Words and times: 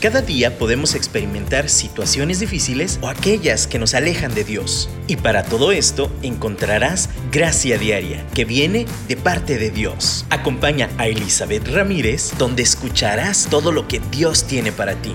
Cada 0.00 0.22
día 0.22 0.56
podemos 0.56 0.94
experimentar 0.94 1.68
situaciones 1.68 2.40
difíciles 2.40 2.98
o 3.02 3.08
aquellas 3.08 3.66
que 3.66 3.78
nos 3.78 3.92
alejan 3.92 4.34
de 4.34 4.44
Dios. 4.44 4.88
Y 5.08 5.16
para 5.16 5.42
todo 5.42 5.72
esto 5.72 6.10
encontrarás 6.22 7.10
gracia 7.30 7.76
diaria 7.76 8.26
que 8.34 8.46
viene 8.46 8.86
de 9.08 9.18
parte 9.18 9.58
de 9.58 9.68
Dios. 9.70 10.24
Acompaña 10.30 10.88
a 10.96 11.06
Elizabeth 11.06 11.68
Ramírez 11.68 12.32
donde 12.38 12.62
escucharás 12.62 13.48
todo 13.50 13.72
lo 13.72 13.88
que 13.88 14.00
Dios 14.10 14.46
tiene 14.46 14.72
para 14.72 14.94
ti. 14.94 15.12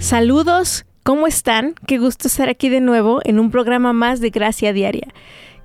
Saludos, 0.00 0.84
¿cómo 1.02 1.26
están? 1.26 1.76
Qué 1.86 1.96
gusto 1.96 2.28
estar 2.28 2.50
aquí 2.50 2.68
de 2.68 2.82
nuevo 2.82 3.20
en 3.24 3.40
un 3.40 3.50
programa 3.50 3.94
más 3.94 4.20
de 4.20 4.28
Gracia 4.28 4.74
Diaria. 4.74 5.08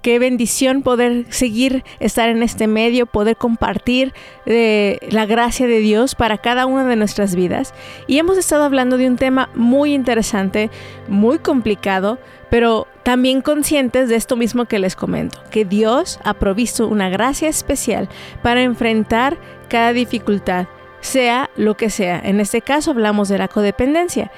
Qué 0.02 0.18
bendición 0.18 0.82
poder 0.82 1.26
seguir 1.30 1.84
estar 2.00 2.30
en 2.30 2.42
este 2.42 2.66
medio, 2.66 3.06
poder 3.06 3.38
compartir 3.38 4.14
eh, 4.48 4.98
la 5.12 5.28
gracia 5.28 5.68
de 5.68 5.78
Dios 5.78 6.16
para 6.16 6.40
cada 6.40 6.66
una 6.66 6.86
de 6.86 6.96
nuestras 6.96 7.36
vidas. 7.36 7.76
Y 8.08 8.18
hemos 8.18 8.40
estado 8.40 8.64
hablando 8.64 8.98
de 8.98 9.08
un 9.08 9.18
tema 9.18 9.50
muy 9.54 9.94
interesante, 9.94 10.72
muy 11.08 11.38
complicado, 11.38 12.18
pero 12.50 12.88
también 13.04 13.42
conscientes 13.42 14.10
de 14.10 14.16
esto 14.16 14.36
mismo 14.36 14.66
que 14.66 14.80
les 14.80 14.96
comento, 14.96 15.40
que 15.52 15.66
Dios 15.66 16.20
ha 16.24 16.34
provisto 16.34 16.88
una 16.88 17.10
gracia 17.10 17.48
especial 17.48 18.10
para 18.42 18.64
enfrentar 18.64 19.38
cada 19.70 19.94
dificultad, 19.94 20.66
sea 21.00 21.52
lo 21.56 21.78
que 21.78 21.92
sea. 21.92 22.20
En 22.24 22.40
este 22.40 22.62
caso 22.62 22.92
hablamos 22.92 23.30
de 23.30 23.38
la 23.38 23.48
codependencia. 23.48 24.32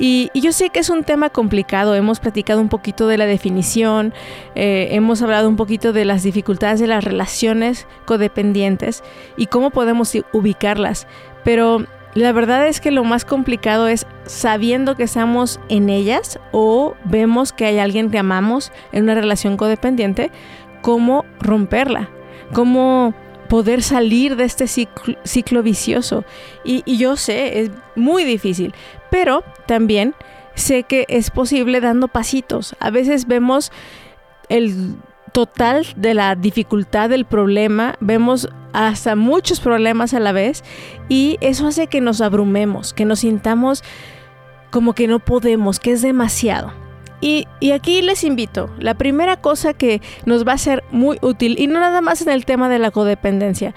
Y, 0.00 0.30
yo 0.34 0.52
sé 0.52 0.70
que 0.70 0.78
es 0.78 0.90
un 0.90 1.02
tema 1.02 1.28
complicado, 1.30 1.96
hemos 1.96 2.20
platicado 2.20 2.60
un 2.60 2.68
poquito 2.68 3.08
de 3.08 3.18
la 3.18 3.26
definición, 3.26 4.14
eh, 4.54 4.88
hemos 4.92 5.20
hablado 5.22 5.48
un 5.48 5.56
poquito 5.56 5.92
de 5.92 6.04
las 6.04 6.22
dificultades 6.22 6.78
de 6.78 6.86
las 6.86 7.02
relaciones 7.02 7.88
codependientes 8.06 9.02
y 9.36 9.46
cómo 9.46 9.70
podemos 9.70 10.12
ubicarlas, 10.32 11.08
pero 11.42 11.84
la 12.14 12.30
verdad 12.32 12.68
es 12.68 12.80
que 12.80 12.92
lo 12.92 13.02
más 13.02 13.24
complicado 13.24 13.88
es 13.88 14.06
sabiendo 14.24 14.94
que 14.94 15.02
estamos 15.02 15.58
en 15.68 15.90
ellas 15.90 16.38
o 16.52 16.94
vemos 17.04 17.52
que 17.52 17.66
hay 17.66 17.78
alguien 17.78 18.10
que 18.10 18.18
amamos 18.18 18.70
en 18.92 19.04
una 19.04 19.16
relación 19.16 19.56
codependiente, 19.56 20.30
cómo 20.80 21.24
romperla, 21.40 22.08
cómo 22.52 23.14
poder 23.48 23.82
salir 23.82 24.36
de 24.36 24.44
este 24.44 24.66
ciclo, 24.66 25.62
vicioso. 25.62 26.24
y, 26.64 26.96
yo 26.96 27.16
sé, 27.16 27.60
es 27.60 27.70
muy 27.96 28.24
difícil, 28.24 28.74
pero 29.10 29.42
también 29.66 30.14
sé 30.54 30.82
que 30.82 31.06
es 31.08 31.30
posible 31.30 31.80
dando 31.80 32.08
pasitos. 32.08 32.76
A 32.80 32.90
veces 32.90 33.26
vemos 33.26 33.72
el 34.48 34.96
total 35.32 35.86
de 35.96 36.14
la 36.14 36.34
dificultad 36.34 37.08
del 37.10 37.24
problema, 37.24 37.96
vemos 38.00 38.48
hasta 38.72 39.16
muchos 39.16 39.60
problemas 39.60 40.14
a 40.14 40.20
la 40.20 40.32
vez 40.32 40.64
y 41.08 41.38
eso 41.40 41.66
hace 41.66 41.86
que 41.86 42.00
nos 42.00 42.20
abrumemos, 42.20 42.92
que 42.92 43.04
nos 43.04 43.20
sintamos 43.20 43.82
como 44.70 44.94
que 44.94 45.06
no 45.06 45.18
podemos, 45.20 45.80
que 45.80 45.92
es 45.92 46.02
demasiado. 46.02 46.72
Y, 47.20 47.46
aquí 47.72 48.00
les 48.02 48.22
invito, 48.22 48.70
la 48.78 48.94
primera 48.94 49.40
cosa 49.40 49.74
que 49.74 50.00
nos 50.24 50.46
va 50.46 50.52
a 50.52 50.58
ser 50.58 50.84
muy 50.90 51.18
útil, 51.20 51.56
y 51.58 51.66
no 51.66 51.80
nada 51.80 52.00
más 52.00 52.22
en 52.22 52.28
el 52.28 52.44
tema 52.44 52.68
de 52.68 52.78
la 52.78 52.90
codependencia, 52.90 53.74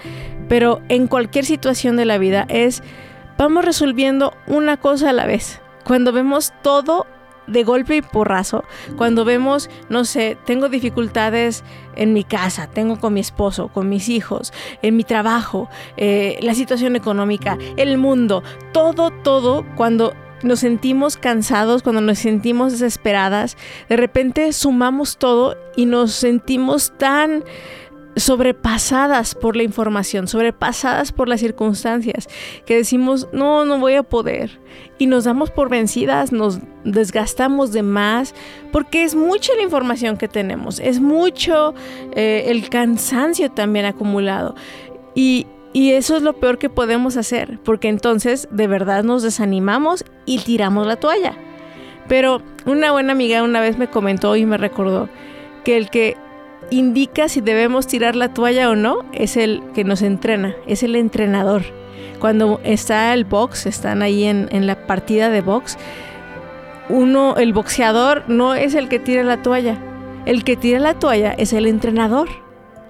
pero 0.48 0.82
en 0.90 1.08
cualquier 1.08 1.46
situación 1.46 1.98
de 1.98 2.06
la 2.06 2.18
vida, 2.18 2.46
es 2.50 2.84
vamos 3.38 3.66
resolviendo 3.66 4.34
una 4.46 4.78
cosa 4.78 5.10
a 5.10 5.14
la 5.14 5.26
vez. 5.26 5.60
Cuando 5.86 6.12
vemos 6.12 6.54
todo 6.62 7.08
de 7.48 7.64
golpe 7.64 7.96
y 7.96 8.02
porrazo, 8.04 8.64
cuando 8.98 9.26
vemos, 9.26 9.70
no 9.90 10.06
sé, 10.06 10.38
tengo 10.46 10.70
dificultades 10.70 11.64
en 11.96 12.14
mi 12.14 12.24
casa, 12.24 12.68
tengo 12.68 13.00
con 13.00 13.14
mi 13.14 13.20
esposo, 13.20 13.70
con 13.70 13.90
mis 13.90 14.10
hijos, 14.10 14.54
en 14.84 14.96
mi 14.96 15.04
trabajo, 15.04 15.68
eh, 15.98 16.38
la 16.42 16.54
situación 16.54 16.96
económica, 16.96 17.58
el 17.78 17.98
mundo, 17.98 18.44
todo, 18.72 19.10
todo, 19.10 19.66
cuando 19.76 20.14
nos 20.44 20.60
sentimos 20.60 21.18
cansados, 21.18 21.84
cuando 21.84 22.02
nos 22.02 22.20
sentimos 22.20 22.74
desesperadas, 22.74 23.58
de 23.90 23.98
repente 23.98 24.52
sumamos 24.54 25.18
todo 25.18 25.56
y 25.76 25.86
nos 25.86 26.12
sentimos 26.14 26.94
tan 26.98 27.44
sobrepasadas 28.16 29.36
por 29.36 29.56
la 29.56 29.64
información, 29.64 30.28
sobrepasadas 30.28 31.12
por 31.12 31.30
las 31.30 31.40
circunstancias, 31.40 32.28
que 32.66 32.76
decimos, 32.76 33.30
no, 33.32 33.66
no 33.66 33.80
voy 33.80 33.94
a 33.94 34.04
poder. 34.04 34.60
Y 34.98 35.08
nos 35.08 35.24
damos 35.24 35.50
por 35.50 35.70
vencidas, 35.70 36.32
nos 36.32 36.60
desgastamos 36.84 37.72
de 37.72 37.84
más, 37.84 38.36
porque 38.72 39.04
es 39.04 39.16
mucha 39.16 39.54
la 39.56 39.64
información 39.64 40.18
que 40.18 40.28
tenemos, 40.28 40.80
es 40.80 41.00
mucho 41.00 41.74
eh, 42.14 42.46
el 42.48 42.70
cansancio 42.70 43.50
también 43.52 43.86
acumulado. 43.86 44.56
Y, 45.16 45.48
y 45.74 45.92
eso 45.92 46.18
es 46.18 46.24
lo 46.24 46.34
peor 46.34 46.58
que 46.58 46.70
podemos 46.70 47.18
hacer, 47.18 47.60
porque 47.64 47.88
entonces 47.88 48.48
de 48.52 48.68
verdad 48.68 49.04
nos 49.04 49.24
desanimamos 49.24 50.04
y 50.26 50.40
tiramos 50.40 50.86
la 50.86 50.98
toalla. 50.98 51.36
Pero 52.08 52.42
una 52.66 52.92
buena 52.92 53.14
amiga 53.14 53.44
una 53.44 53.62
vez 53.62 53.78
me 53.78 53.88
comentó 53.88 54.36
y 54.36 54.46
me 54.46 54.58
recordó 54.58 55.08
que 55.64 55.78
el 55.78 55.90
que 55.90 56.18
indica 56.70 57.30
si 57.30 57.42
debemos 57.42 57.88
tirar 57.88 58.16
la 58.16 58.34
toalla 58.34 58.70
o 58.70 58.76
no 58.76 59.06
es 59.14 59.38
el 59.38 59.64
que 59.74 59.84
nos 59.84 60.02
entrena, 60.02 60.56
es 60.68 60.84
el 60.84 60.96
entrenador. 60.96 61.64
Cuando 62.20 62.60
está 62.64 63.14
el 63.14 63.26
box, 63.26 63.66
están 63.66 64.02
ahí 64.02 64.26
en, 64.26 64.48
en 64.52 64.68
la 64.68 64.86
partida 64.86 65.30
de 65.30 65.42
box, 65.42 65.78
uno, 66.90 67.36
el 67.38 67.54
boxeador 67.54 68.26
no 68.28 68.54
es 68.54 68.76
el 68.76 68.90
que 68.90 69.00
tira 69.00 69.24
la 69.24 69.42
toalla, 69.42 69.78
el 70.26 70.44
que 70.44 70.58
tira 70.58 70.80
la 70.80 71.00
toalla 71.00 71.32
es 71.32 71.54
el 71.54 71.66
entrenador. 71.66 72.28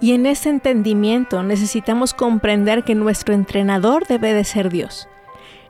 Y 0.02 0.14
en 0.14 0.26
ese 0.26 0.50
entendimiento 0.50 1.44
necesitamos 1.44 2.14
comprender 2.14 2.84
que 2.84 2.96
nuestro 2.96 3.34
entrenador 3.34 4.08
debe 4.08 4.34
de 4.34 4.44
ser 4.44 4.70
Dios. 4.70 5.08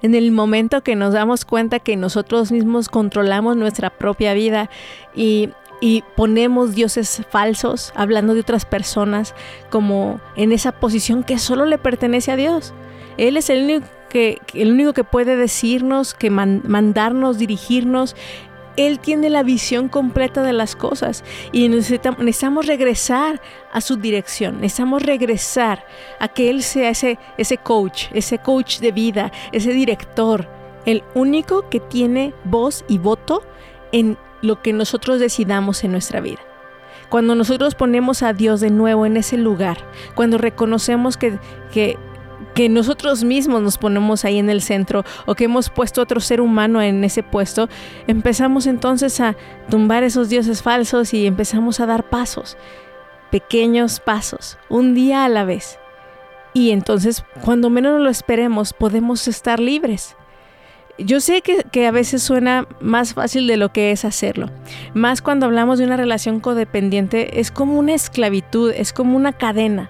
En 0.02 0.16
el 0.16 0.32
momento 0.32 0.82
que 0.82 0.96
nos 0.96 1.14
damos 1.14 1.46
cuenta 1.46 1.78
que 1.80 1.96
nosotros 1.96 2.52
mismos 2.52 2.90
controlamos 2.90 3.56
nuestra 3.56 3.92
propia 3.92 4.34
vida 4.34 4.70
y 5.14 5.50
y 5.82 6.04
ponemos 6.16 6.76
dioses 6.76 7.24
falsos, 7.30 7.92
hablando 7.96 8.36
de 8.36 8.42
otras 8.42 8.66
personas, 8.66 9.34
como 9.72 10.22
en 10.38 10.52
esa 10.54 10.72
posición 10.72 11.24
que 11.24 11.40
solo 11.40 11.66
le 11.66 11.80
pertenece 11.80 12.32
a 12.32 12.36
Dios. 12.36 12.74
Él 13.18 13.36
es 13.36 13.50
el 13.50 13.64
único 13.64 13.88
que, 14.08 14.38
el 14.54 14.72
único 14.72 14.94
que 14.94 15.04
puede 15.04 15.36
decirnos, 15.36 16.14
que 16.14 16.30
mandarnos, 16.30 17.40
dirigirnos. 17.40 18.16
Él 18.78 19.00
tiene 19.00 19.30
la 19.30 19.44
visión 19.44 19.90
completa 19.90 20.44
de 20.44 20.54
las 20.54 20.76
cosas 20.76 21.24
y 21.52 21.68
necesitamos, 21.70 22.66
regresar 22.66 23.42
a 23.72 23.82
su 23.82 23.98
dirección, 23.98 24.62
necesitamos 24.62 25.04
regresar 25.04 25.86
a 26.20 26.28
que 26.28 26.50
Él 26.50 26.64
sea 26.64 26.90
ese, 26.90 27.20
ese 27.38 27.58
coach, 27.58 28.06
ese 28.14 28.40
coach 28.40 28.80
de 28.80 28.92
vida, 28.92 29.32
ese 29.52 29.72
director, 29.72 30.48
el 30.86 31.04
único 31.14 31.70
que 31.70 31.80
tiene 31.80 32.34
voz 32.44 32.86
y 32.88 32.98
voto 32.98 33.44
en 33.92 34.18
lo 34.42 34.62
que 34.62 34.74
nosotros 34.74 35.20
decidamos 35.20 35.84
en 35.84 35.92
nuestra 35.92 36.22
vida. 36.22 36.40
Cuando 37.10 37.36
nosotros 37.36 37.76
ponemos 37.76 38.24
a 38.24 38.32
Dios 38.32 38.62
de 38.62 38.70
nuevo 38.70 39.06
en 39.06 39.18
ese 39.18 39.38
lugar, 39.38 39.78
cuando 40.16 40.38
reconocemos 40.38 41.18
que, 41.18 41.38
que, 41.74 41.98
que 42.54 42.70
nosotros 42.70 43.24
mismos 43.24 43.62
nos 43.62 43.78
ponemos 43.78 44.26
ahí 44.26 44.38
en 44.38 44.50
el 44.50 44.62
centro 44.62 45.04
o 45.26 45.36
que 45.36 45.46
hemos 45.46 45.70
puesto 45.70 46.02
otro 46.02 46.20
ser 46.20 46.42
humano 46.42 46.82
en 46.82 47.04
ese 47.04 47.24
puesto, 47.24 47.70
empezamos 48.08 48.68
entonces 48.68 49.20
a 49.20 49.36
tumbar 49.70 50.04
esos 50.04 50.30
dioses 50.30 50.62
falsos 50.62 51.14
y 51.14 51.28
empezamos 51.28 51.80
a 51.80 51.86
dar 51.86 52.10
pasos, 52.10 52.58
pequeños 53.32 54.00
pasos, 54.00 54.58
un 54.70 54.94
día 54.94 55.26
a 55.26 55.30
la 55.30 55.46
vez. 55.46 55.80
Y 56.54 56.72
entonces, 56.72 57.24
cuando 57.44 57.70
menos 57.70 58.02
lo 58.02 58.10
esperemos, 58.10 58.74
podemos 58.74 59.28
estar 59.28 59.60
libres 59.60 60.18
yo 60.98 61.20
sé 61.20 61.42
que, 61.42 61.88
a 61.88 61.92
veces 61.92 62.22
suena 62.24 62.68
más 62.80 63.14
fácil 63.14 63.48
de 63.48 63.58
lo 63.58 63.72
que 63.72 63.92
es 63.92 64.06
hacerlo. 64.06 64.50
Más 64.94 65.22
cuando 65.22 65.46
hablamos 65.46 65.80
de 65.80 65.86
una 65.86 65.98
relación 65.98 66.40
codependiente, 66.40 67.40
es 67.40 67.52
como 67.52 67.80
una 67.80 67.94
esclavitud, 67.94 68.72
es 68.72 68.94
como 68.94 69.16
una 69.16 69.34
cadena. 69.34 69.90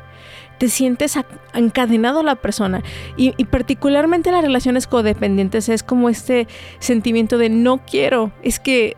Te 0.61 0.69
sientes 0.69 1.17
encadenado 1.55 2.19
a 2.19 2.23
la 2.23 2.35
persona. 2.35 2.83
Y, 3.17 3.31
particularmente 3.45 4.31
las 4.31 4.43
relaciones 4.43 4.85
codependientes 4.85 5.69
es 5.69 5.81
como 5.81 6.07
este 6.07 6.47
sentimiento 6.77 7.39
de 7.39 7.49
no 7.49 7.79
quiero. 7.83 8.31
Es 8.43 8.59
que 8.59 8.95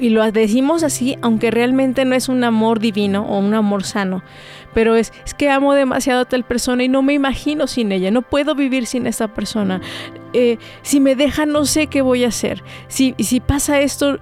y 0.00 0.08
lo 0.08 0.28
decimos 0.32 0.82
así, 0.82 1.16
aunque 1.22 1.52
realmente 1.52 2.04
no 2.04 2.16
es 2.16 2.28
un 2.28 2.42
amor 2.42 2.80
divino 2.80 3.26
o 3.28 3.38
un 3.38 3.54
amor 3.54 3.84
sano, 3.84 4.24
pero 4.74 4.96
es, 4.96 5.12
es 5.24 5.34
que 5.34 5.50
amo 5.50 5.72
demasiado 5.72 6.22
a 6.22 6.24
tal 6.24 6.42
persona 6.42 6.82
y 6.82 6.88
no 6.88 7.00
me 7.00 7.12
imagino 7.12 7.68
sin 7.68 7.92
ella, 7.92 8.10
no 8.10 8.22
puedo 8.22 8.56
vivir 8.56 8.86
sin 8.86 9.06
esta 9.06 9.28
persona. 9.28 9.80
Eh, 10.32 10.58
si 10.82 10.98
me 10.98 11.14
deja, 11.14 11.46
no 11.46 11.64
sé 11.64 11.86
qué 11.86 12.02
voy 12.02 12.24
a 12.24 12.28
hacer. 12.28 12.64
Si, 12.88 13.14
si 13.20 13.38
pasa 13.38 13.82
esto, 13.82 14.18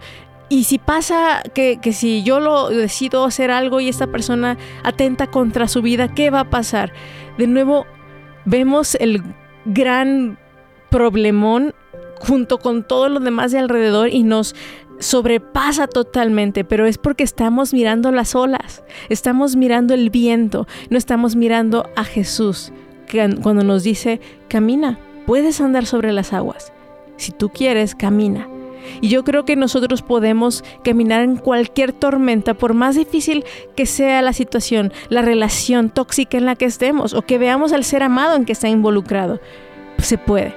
y 0.52 0.64
si 0.64 0.76
pasa 0.76 1.42
que, 1.54 1.78
que, 1.80 1.94
si 1.94 2.22
yo 2.24 2.38
lo 2.38 2.68
decido 2.68 3.24
hacer 3.24 3.50
algo 3.50 3.80
y 3.80 3.88
esta 3.88 4.08
persona 4.08 4.58
atenta 4.84 5.28
contra 5.28 5.66
su 5.66 5.80
vida, 5.80 6.08
¿qué 6.08 6.28
va 6.28 6.40
a 6.40 6.50
pasar? 6.50 6.92
De 7.38 7.46
nuevo, 7.46 7.86
vemos 8.44 8.94
el 8.96 9.22
gran 9.64 10.38
problemón 10.90 11.74
junto 12.20 12.58
con 12.58 12.86
todo 12.86 13.08
lo 13.08 13.20
demás 13.20 13.50
de 13.52 13.60
alrededor 13.60 14.10
y 14.10 14.24
nos 14.24 14.54
sobrepasa 14.98 15.86
totalmente, 15.86 16.64
pero 16.64 16.84
es 16.84 16.98
porque 16.98 17.24
estamos 17.24 17.72
mirando 17.72 18.12
las 18.12 18.34
olas, 18.34 18.84
estamos 19.08 19.56
mirando 19.56 19.94
el 19.94 20.10
viento, 20.10 20.66
no 20.90 20.98
estamos 20.98 21.34
mirando 21.34 21.88
a 21.96 22.04
Jesús, 22.04 22.74
cuando 23.42 23.64
nos 23.64 23.84
dice, 23.84 24.20
camina, 24.48 24.98
puedes 25.24 25.62
andar 25.62 25.86
sobre 25.86 26.12
las 26.12 26.34
aguas. 26.34 26.74
Si 27.16 27.32
tú 27.32 27.48
quieres, 27.48 27.94
camina. 27.94 28.46
Y 29.00 29.08
yo 29.08 29.24
creo 29.24 29.44
que 29.44 29.56
nosotros 29.56 30.02
podemos 30.02 30.64
caminar 30.84 31.22
en 31.22 31.36
cualquier 31.36 31.92
tormenta, 31.92 32.54
por 32.54 32.74
más 32.74 32.96
difícil 32.96 33.44
que 33.76 33.86
sea 33.86 34.22
la 34.22 34.32
situación, 34.32 34.92
la 35.08 35.22
relación 35.22 35.90
tóxica 35.90 36.38
en 36.38 36.46
la 36.46 36.56
que 36.56 36.64
estemos 36.64 37.14
o 37.14 37.22
que 37.22 37.38
veamos 37.38 37.72
al 37.72 37.84
ser 37.84 38.02
amado 38.02 38.36
en 38.36 38.44
que 38.44 38.52
está 38.52 38.68
involucrado. 38.68 39.40
Se 39.98 40.18
puede. 40.18 40.54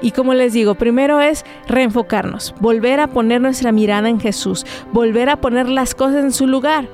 Y 0.00 0.10
como 0.10 0.34
les 0.34 0.52
digo, 0.52 0.74
primero 0.74 1.20
es 1.20 1.44
reenfocarnos, 1.68 2.54
volver 2.60 2.98
a 3.00 3.06
poner 3.06 3.40
nuestra 3.40 3.70
mirada 3.70 4.08
en 4.08 4.20
Jesús, 4.20 4.66
volver 4.92 5.30
a 5.30 5.40
poner 5.40 5.68
las 5.68 5.94
cosas 5.94 6.24
en 6.24 6.32
su 6.32 6.48
lugar. 6.48 6.88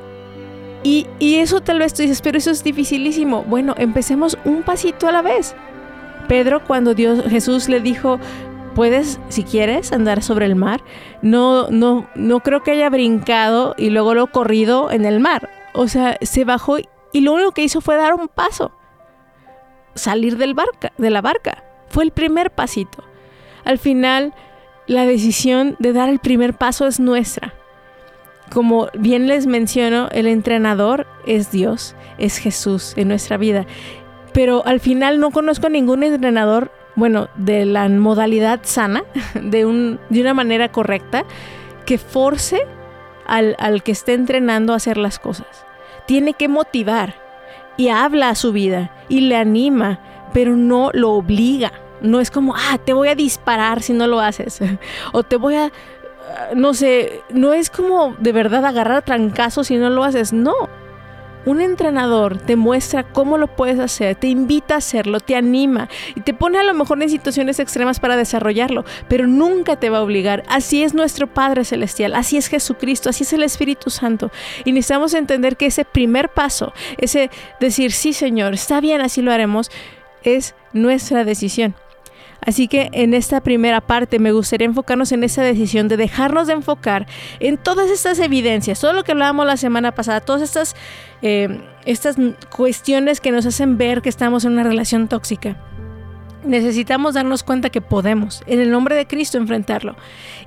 Y, 0.82 1.06
y 1.18 1.36
eso 1.36 1.60
tal 1.60 1.78
vez 1.78 1.94
tú 1.94 2.02
dices, 2.02 2.20
pero 2.20 2.38
eso 2.38 2.50
es 2.50 2.62
dificilísimo. 2.62 3.42
Bueno, 3.44 3.74
empecemos 3.78 4.38
un 4.44 4.62
pasito 4.62 5.08
a 5.08 5.12
la 5.12 5.22
vez. 5.22 5.56
Pedro, 6.28 6.62
cuando 6.62 6.94
Dios, 6.94 7.24
Jesús 7.28 7.68
le 7.68 7.80
dijo, 7.80 8.20
puedes, 8.78 9.18
si 9.28 9.42
quieres, 9.42 9.90
andar 9.90 10.22
sobre 10.22 10.46
el 10.46 10.54
mar. 10.54 10.84
No, 11.20 11.68
no, 11.68 12.08
no 12.14 12.38
creo 12.44 12.62
que 12.62 12.70
haya 12.70 12.88
brincado 12.88 13.74
y 13.76 13.90
luego 13.90 14.14
lo 14.14 14.28
corrido 14.28 14.92
en 14.92 15.04
el 15.04 15.18
mar. 15.18 15.50
O 15.74 15.88
sea, 15.88 16.16
se 16.22 16.44
bajó 16.44 16.76
y 17.12 17.22
lo 17.22 17.32
único 17.32 17.50
que 17.50 17.64
hizo 17.64 17.80
fue 17.80 17.96
dar 17.96 18.14
un 18.14 18.28
paso. 18.28 18.70
Salir 19.96 20.36
del 20.36 20.54
barca, 20.54 20.92
de 20.96 21.10
la 21.10 21.20
barca. 21.20 21.64
Fue 21.88 22.04
el 22.04 22.12
primer 22.12 22.52
pasito. 22.52 23.02
Al 23.64 23.78
final, 23.78 24.32
la 24.86 25.06
decisión 25.06 25.74
de 25.80 25.92
dar 25.92 26.08
el 26.08 26.20
primer 26.20 26.54
paso 26.54 26.86
es 26.86 27.00
nuestra. 27.00 27.54
Como 28.52 28.90
bien 28.96 29.26
les 29.26 29.48
menciono, 29.48 30.08
el 30.12 30.28
entrenador 30.28 31.08
es 31.26 31.50
Dios, 31.50 31.96
es 32.18 32.38
Jesús 32.38 32.92
en 32.96 33.08
nuestra 33.08 33.38
vida. 33.38 33.66
Pero 34.32 34.64
al 34.64 34.78
final 34.78 35.18
no 35.18 35.32
conozco 35.32 35.68
ningún 35.68 36.04
entrenador 36.04 36.70
bueno, 36.98 37.28
de 37.36 37.64
la 37.64 37.88
modalidad 37.88 38.60
sana, 38.64 39.04
de, 39.34 39.64
un, 39.64 40.00
de 40.10 40.20
una 40.20 40.34
manera 40.34 40.70
correcta, 40.70 41.24
que 41.86 41.96
force 41.96 42.66
al, 43.26 43.54
al 43.58 43.82
que 43.82 43.92
esté 43.92 44.14
entrenando 44.14 44.72
a 44.72 44.76
hacer 44.76 44.96
las 44.96 45.18
cosas. 45.18 45.46
Tiene 46.06 46.34
que 46.34 46.48
motivar 46.48 47.14
y 47.76 47.88
habla 47.88 48.30
a 48.30 48.34
su 48.34 48.52
vida 48.52 48.90
y 49.08 49.20
le 49.20 49.36
anima, 49.36 50.00
pero 50.32 50.56
no 50.56 50.90
lo 50.92 51.12
obliga. 51.12 51.72
No 52.00 52.20
es 52.20 52.30
como, 52.30 52.54
ah, 52.56 52.78
te 52.84 52.92
voy 52.92 53.08
a 53.08 53.14
disparar 53.14 53.82
si 53.82 53.92
no 53.92 54.08
lo 54.08 54.20
haces. 54.20 54.60
o 55.12 55.22
te 55.22 55.36
voy 55.36 55.54
a, 55.54 55.70
no 56.56 56.74
sé, 56.74 57.22
no 57.30 57.52
es 57.52 57.70
como 57.70 58.16
de 58.18 58.32
verdad 58.32 58.64
agarrar 58.66 59.04
trancazos 59.04 59.68
si 59.68 59.76
no 59.76 59.88
lo 59.88 60.02
haces. 60.02 60.32
No, 60.32 60.54
un 61.48 61.60
entrenador 61.62 62.38
te 62.38 62.56
muestra 62.56 63.04
cómo 63.04 63.38
lo 63.38 63.48
puedes 63.48 63.78
hacer, 63.78 64.16
te 64.16 64.28
invita 64.28 64.74
a 64.74 64.78
hacerlo, 64.78 65.20
te 65.20 65.34
anima 65.34 65.88
y 66.14 66.20
te 66.20 66.34
pone 66.34 66.58
a 66.58 66.62
lo 66.62 66.74
mejor 66.74 67.02
en 67.02 67.08
situaciones 67.08 67.58
extremas 67.58 68.00
para 68.00 68.16
desarrollarlo, 68.16 68.84
pero 69.08 69.26
nunca 69.26 69.76
te 69.76 69.88
va 69.88 69.98
a 69.98 70.02
obligar. 70.02 70.44
Así 70.48 70.82
es 70.82 70.92
nuestro 70.92 71.26
Padre 71.26 71.64
Celestial, 71.64 72.14
así 72.14 72.36
es 72.36 72.48
Jesucristo, 72.48 73.08
así 73.08 73.24
es 73.24 73.32
el 73.32 73.42
Espíritu 73.42 73.88
Santo. 73.88 74.30
Y 74.64 74.72
necesitamos 74.72 75.14
entender 75.14 75.56
que 75.56 75.66
ese 75.66 75.84
primer 75.84 76.28
paso, 76.28 76.72
ese 76.98 77.30
decir, 77.60 77.92
sí 77.92 78.12
Señor, 78.12 78.54
está 78.54 78.80
bien, 78.80 79.00
así 79.00 79.22
lo 79.22 79.32
haremos, 79.32 79.70
es 80.22 80.54
nuestra 80.72 81.24
decisión. 81.24 81.74
Así 82.40 82.68
que 82.68 82.88
en 82.92 83.14
esta 83.14 83.40
primera 83.40 83.80
parte 83.80 84.18
me 84.18 84.32
gustaría 84.32 84.66
enfocarnos 84.66 85.12
en 85.12 85.24
esa 85.24 85.42
decisión 85.42 85.88
de 85.88 85.96
dejarnos 85.96 86.46
de 86.46 86.54
enfocar 86.54 87.06
en 87.40 87.58
todas 87.58 87.90
estas 87.90 88.18
evidencias, 88.20 88.80
todo 88.80 88.92
lo 88.92 89.04
que 89.04 89.12
hablábamos 89.12 89.46
la 89.46 89.56
semana 89.56 89.92
pasada, 89.92 90.20
todas 90.20 90.42
estas, 90.42 90.76
eh, 91.22 91.60
estas 91.84 92.16
cuestiones 92.54 93.20
que 93.20 93.32
nos 93.32 93.44
hacen 93.46 93.76
ver 93.76 94.02
que 94.02 94.08
estamos 94.08 94.44
en 94.44 94.52
una 94.52 94.62
relación 94.62 95.08
tóxica. 95.08 95.56
Necesitamos 96.44 97.14
darnos 97.14 97.42
cuenta 97.42 97.68
que 97.68 97.80
podemos, 97.80 98.42
en 98.46 98.60
el 98.60 98.70
nombre 98.70 98.94
de 98.94 99.06
Cristo, 99.06 99.38
enfrentarlo. 99.38 99.96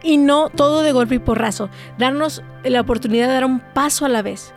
Y 0.02 0.18
no 0.18 0.50
todo 0.50 0.84
de 0.84 0.94
golpe 0.94 1.16
y 1.16 1.20
porrazo. 1.20 1.70
Darnos 1.98 2.42
la 2.64 2.82
oportunidad 2.82 3.28
de 3.28 3.34
dar 3.34 3.46
un 3.46 3.60
paso 3.60 4.06
a 4.06 4.10
la 4.10 4.22
vez. 4.22 4.54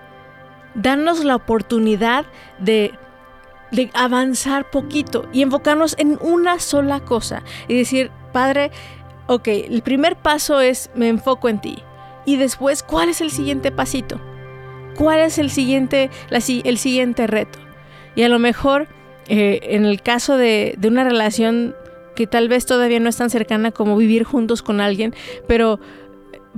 Darnos 0.77 1.25
la 1.25 1.35
oportunidad 1.35 2.25
de 2.61 2.95
de 3.71 3.91
avanzar 3.95 4.71
poquito 4.71 5.29
y 5.33 5.43
enfocarnos 5.43 5.95
en 5.99 6.19
una 6.21 6.59
sola 6.61 7.01
cosa 7.01 7.43
y 7.69 7.77
decir, 7.77 8.11
Padre, 8.33 8.71
ok, 9.27 9.49
el 9.49 9.83
primer 9.83 10.17
paso 10.17 10.61
es 10.61 10.91
me 10.95 11.09
enfoco 11.09 11.49
en 11.49 11.61
ti. 11.61 11.79
Y 12.27 12.37
después, 12.37 12.83
¿cuál 12.83 13.09
es 13.09 13.21
el 13.21 13.31
siguiente 13.31 13.71
pasito? 13.71 14.21
¿Cuál 14.97 15.21
es 15.21 15.39
el 15.39 15.51
siguiente, 15.51 16.11
el 16.31 16.79
siguiente 16.79 17.27
reto? 17.27 17.59
Y 18.15 18.23
a 18.23 18.29
lo 18.29 18.39
mejor, 18.39 18.89
eh, 19.29 19.61
en 19.63 19.85
el 19.85 20.03
caso 20.03 20.37
de, 20.37 20.75
de 20.79 20.89
una 20.89 21.05
relación 21.05 21.75
que 22.15 22.27
tal 22.27 22.49
vez 22.49 22.65
todavía 22.65 23.01
no 23.01 23.09
es 23.09 23.17
tan 23.17 23.29
cercana 23.29 23.73
como 23.73 23.97
vivir 23.97 24.25
juntos 24.25 24.63
con 24.63 24.81
alguien, 24.81 25.15
pero 25.47 25.81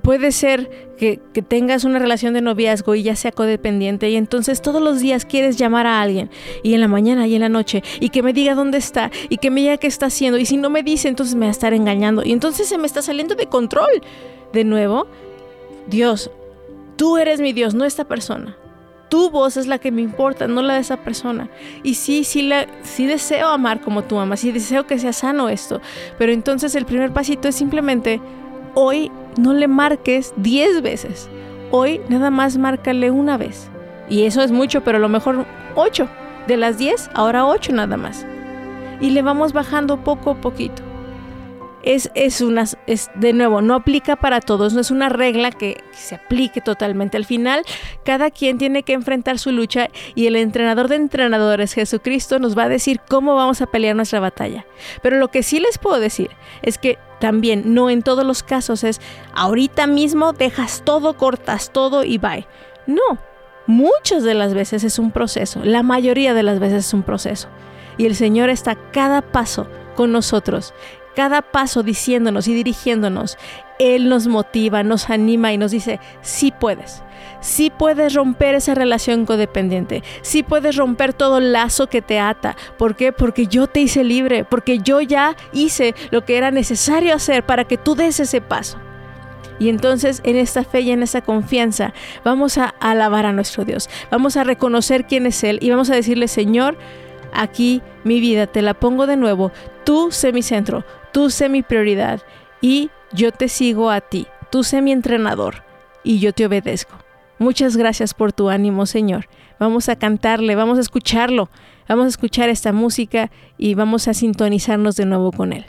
puede 0.02 0.32
ser 0.32 0.70
que, 0.98 1.20
tengas 1.48 1.84
una 1.84 1.98
relación 1.98 2.34
de 2.34 2.40
noviazgo 2.40 2.94
y 2.94 3.02
ya 3.02 3.16
sea 3.16 3.32
codependiente 3.32 4.10
y 4.10 4.16
entonces 4.16 4.62
todos 4.62 4.82
los 4.82 5.00
días 5.00 5.25
quieres 5.25 5.56
llamar 5.56 5.87
a 5.87 6.00
alguien 6.00 6.31
y 6.62 6.75
en 6.75 6.81
la 6.81 6.88
mañana 6.88 7.26
y 7.26 7.34
en 7.34 7.43
la 7.43 7.48
noche 7.48 7.82
y 8.00 8.10
que 8.10 8.22
me 8.22 8.32
diga 8.32 8.54
dónde 8.54 8.78
está 8.78 9.10
y 9.28 9.38
que 9.38 9.50
me 9.50 9.60
diga 9.60 9.76
qué 9.76 9.87
está 9.87 10.06
haciendo 10.06 10.38
y 10.38 10.46
si 10.46 10.56
no 10.56 10.70
me 10.70 10.82
dice 10.82 11.08
entonces 11.08 11.34
me 11.34 11.46
va 11.46 11.48
a 11.48 11.52
estar 11.52 11.75
engañando 11.75 12.22
y 12.25 12.32
entonces 12.32 12.69
se 12.69 12.78
me 12.78 12.87
está 12.87 13.02
saliendo 13.02 13.34
de 13.34 13.46
control. 13.46 14.02
De 14.52 14.64
nuevo, 14.64 15.06
Dios, 15.87 16.31
tú 16.96 17.19
eres 17.19 17.40
mi 17.40 17.52
Dios, 17.52 17.75
no 17.75 17.84
esta 17.84 18.04
persona. 18.04 18.56
Tu 19.08 19.31
voz 19.31 19.56
es 19.56 19.66
la 19.66 19.78
que 19.78 19.93
me 19.93 20.02
importa, 20.02 20.48
no 20.48 20.62
la 20.62 20.75
de 20.75 20.81
esa 20.81 20.96
persona. 20.96 21.48
Y 21.82 21.94
sí, 21.94 22.25
sí, 22.25 22.43
la, 22.43 22.66
sí 22.82 23.06
deseo 23.06 23.48
amar 23.48 23.81
como 23.81 24.02
tú 24.02 24.19
amas, 24.19 24.40
sí 24.40 24.50
deseo 24.50 24.87
que 24.87 24.98
sea 24.98 25.12
sano 25.12 25.48
esto. 25.48 25.81
Pero 26.19 26.32
entonces 26.32 26.75
el 26.75 26.87
primer 26.87 27.12
pasito 27.12 27.48
es 27.48 27.54
simplemente 27.54 28.20
hoy 28.76 29.11
no 29.38 29.55
le 29.55 29.69
marques 29.69 30.34
10 30.37 30.82
veces. 30.82 31.28
Hoy 31.70 32.00
nada 32.08 32.31
más 32.31 32.58
márcale 32.58 33.11
una 33.11 33.37
vez. 33.37 33.69
Y 34.08 34.25
eso 34.25 34.43
es 34.43 34.52
mucho, 34.52 34.84
pero 34.84 34.99
a 34.99 35.00
lo 35.00 35.08
mejor 35.08 35.46
8. 35.75 36.08
De 36.46 36.56
las 36.56 36.78
10, 36.78 37.11
ahora 37.14 37.46
8 37.46 37.73
nada 37.73 37.96
más. 37.96 38.25
Y 39.00 39.11
le 39.11 39.23
vamos 39.23 39.52
bajando 39.52 40.05
poco 40.05 40.31
a 40.31 40.40
poquito 40.40 40.85
es, 41.86 42.10
es 42.14 42.40
una, 42.40 42.64
es, 42.88 43.10
de 43.14 43.32
nuevo, 43.32 43.62
no 43.62 43.76
aplica 43.76 44.16
para 44.16 44.40
todos, 44.40 44.74
no 44.74 44.80
es 44.80 44.90
una 44.90 45.08
regla 45.08 45.52
que, 45.52 45.84
se 45.92 46.16
aplique 46.16 46.60
totalmente. 46.60 47.16
Al 47.16 47.24
final, 47.24 47.62
cada 48.05 48.31
quien 48.32 48.58
tiene 48.58 48.82
que 48.82 48.93
enfrentar 48.93 49.38
su 49.38 49.52
lucha 49.52 49.88
y 50.16 50.26
el 50.26 50.34
entrenador 50.34 50.88
de 50.88 50.96
entrenadores, 50.96 51.74
Jesucristo, 51.74 52.40
nos 52.40 52.58
va 52.58 52.64
a 52.64 52.69
decir 52.69 53.00
cómo 53.08 53.36
vamos 53.36 53.62
a 53.62 53.66
pelear 53.66 53.94
nuestra 53.94 54.19
batalla. 54.19 54.66
Pero 55.00 55.19
lo 55.19 55.28
que 55.28 55.44
sí 55.44 55.60
les 55.60 55.78
puedo 55.78 56.00
decir 56.00 56.31
es 56.62 56.76
que 56.76 56.98
también, 57.20 57.72
no 57.72 57.88
en 57.88 58.02
todos 58.02 58.26
los 58.26 58.43
casos 58.43 58.82
es 58.82 59.00
ahorita 59.32 59.86
mismo 59.86 60.32
dejas 60.32 60.82
todo, 60.84 61.16
cortas 61.16 61.72
todo 61.72 62.02
y 62.02 62.19
bye. 62.19 62.48
No, 62.88 63.19
muchas 63.69 64.24
de 64.24 64.34
las 64.34 64.55
veces 64.55 64.82
es 64.82 64.98
un 64.98 65.12
proceso, 65.12 65.60
la 65.64 65.84
mayoría 65.84 66.34
de 66.34 66.43
las 66.43 66.58
veces 66.58 66.86
es 66.86 66.94
un 66.94 67.05
proceso. 67.05 67.46
Y 67.96 68.06
el 68.06 68.16
Señor 68.16 68.50
está 68.50 68.74
cada 68.90 69.22
paso 69.22 69.69
con 69.94 70.12
nosotros 70.12 70.74
cada 71.17 71.41
paso 71.41 71.82
diciéndonos 71.82 72.46
y 72.46 72.55
dirigiéndonos, 72.55 73.39
Él 73.79 74.08
nos 74.11 74.27
motiva, 74.27 74.82
nos 74.82 75.08
anima 75.08 75.53
y 75.53 75.58
nos 75.58 75.70
dice, 75.70 75.99
sí 76.20 76.53
puedes. 76.53 77.03
Sí 77.41 77.73
puedes 77.77 78.13
romper 78.15 78.55
esa 78.55 78.75
relación 78.75 79.25
codependiente. 79.25 80.03
Sí 80.20 80.43
puedes 80.43 80.77
romper 80.77 81.15
todo 81.15 81.41
lazo 81.41 81.87
que 81.87 82.03
te 82.03 82.20
ata. 82.20 82.56
¿Por 82.77 82.96
qué? 82.96 83.13
Porque 83.13 83.46
yo 83.46 83.67
te 83.67 83.81
hice 83.81 84.05
libre. 84.05 84.44
Porque 84.44 84.79
yo 84.79 85.01
ya 85.01 85.37
hice 85.53 85.94
lo 86.11 86.25
que 86.25 86.37
era 86.37 86.51
necesario 86.51 87.15
hacer 87.15 87.46
para 87.46 87.65
que 87.65 87.79
tú 87.79 87.94
des 87.94 88.20
ese 88.20 88.41
paso. 88.41 88.79
Y 89.58 89.70
entonces 89.70 90.20
en 90.25 90.37
esta 90.37 90.65
fe 90.65 90.81
y 90.81 90.91
en 90.91 91.03
esta 91.03 91.23
confianza 91.23 91.94
vamos 92.25 92.58
a 92.58 92.75
alabar 92.81 93.25
a 93.25 93.32
nuestro 93.32 93.65
Dios. 93.65 93.89
Vamos 94.11 94.37
a 94.37 94.44
reconocer 94.44 95.06
quién 95.06 95.27
es 95.27 95.43
Él 95.44 95.58
y 95.63 95.70
vamos 95.70 95.89
a 95.89 95.94
decirle, 95.94 96.29
Señor, 96.29 96.77
aquí 97.32 97.82
mi 98.05 98.20
vida 98.20 98.46
te 98.46 98.63
la 98.63 98.75
pongo 98.75 99.06
de 99.06 99.17
nuevo. 99.17 99.53
Tú 99.85 100.11
sé 100.11 100.32
mi 100.32 100.43
centro, 100.43 100.85
tú 101.17 101.31
sé 101.31 101.49
mi 101.49 101.63
prioridad 101.63 102.20
y 102.61 102.91
yo 103.11 103.32
te 103.32 103.49
sigo 103.49 103.89
a 103.89 104.03
ti. 104.03 104.27
Tú 104.51 104.63
sé 104.63 104.82
mi 104.82 104.93
entrenador 104.93 105.63
y 106.05 106.19
yo 106.19 106.35
te 106.35 106.44
obedezco. 106.44 106.94
Muchas 107.39 107.79
gracias 107.79 108.13
por 108.13 108.35
tu 108.35 108.51
ánimo, 108.51 108.85
Señor. 108.85 109.27
Vamos 109.58 109.89
a 109.89 109.96
cantarle, 109.96 110.55
vamos 110.56 110.77
a 110.77 110.82
escucharlo, 110.82 111.49
vamos 111.89 112.05
a 112.05 112.08
escuchar 112.08 112.51
esta 112.51 112.75
música 112.75 113.31
y 113.56 113.75
vamos 113.75 114.08
a 114.08 114.13
sintonizarnos 114.13 114.96
de 114.96 115.06
nuevo 115.06 115.32
con 115.32 115.55
Él. 115.55 115.65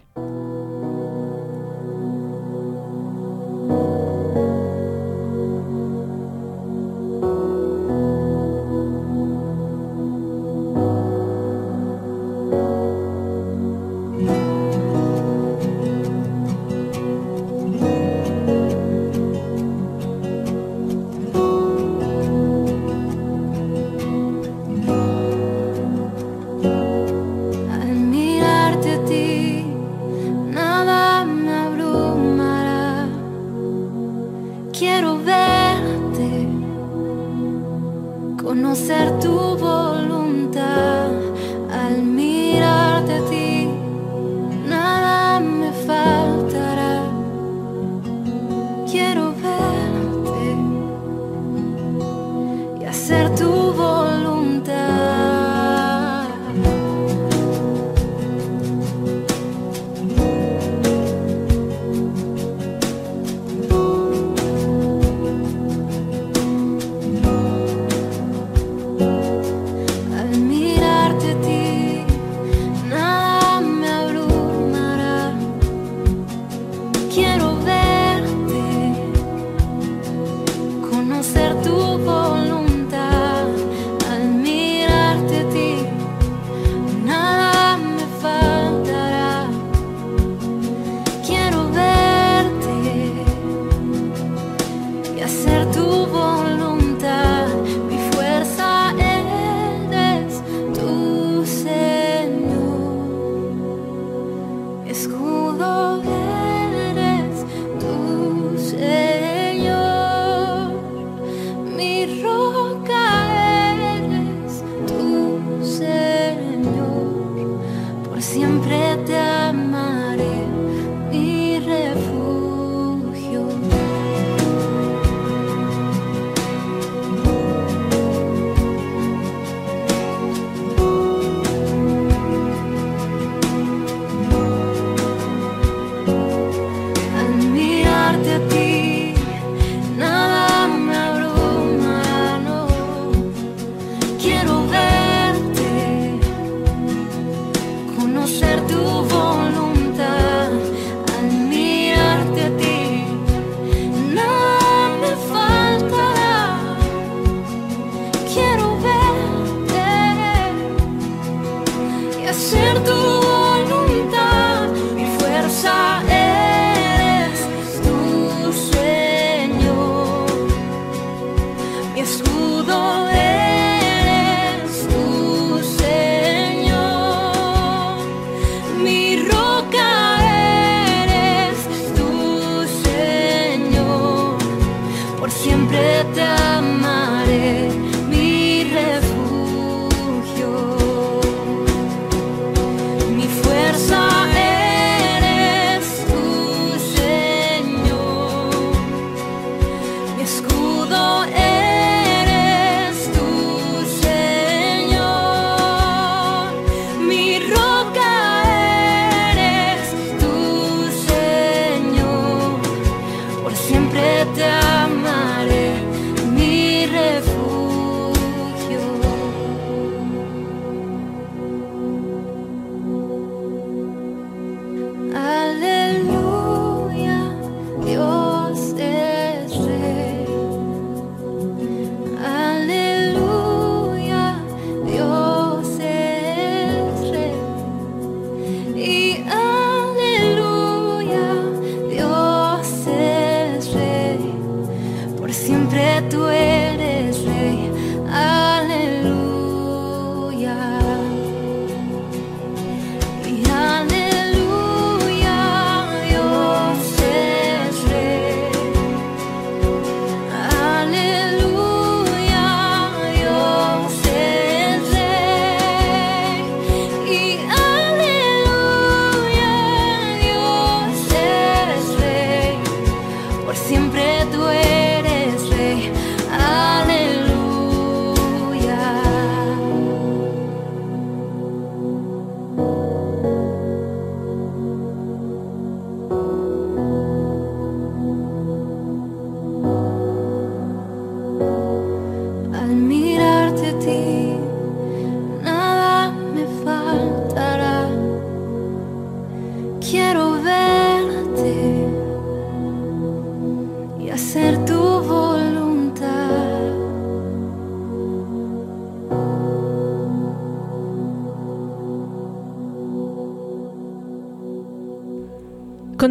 siempre 185.29 186.05
te 186.13 186.21
amaré. 186.21 187.86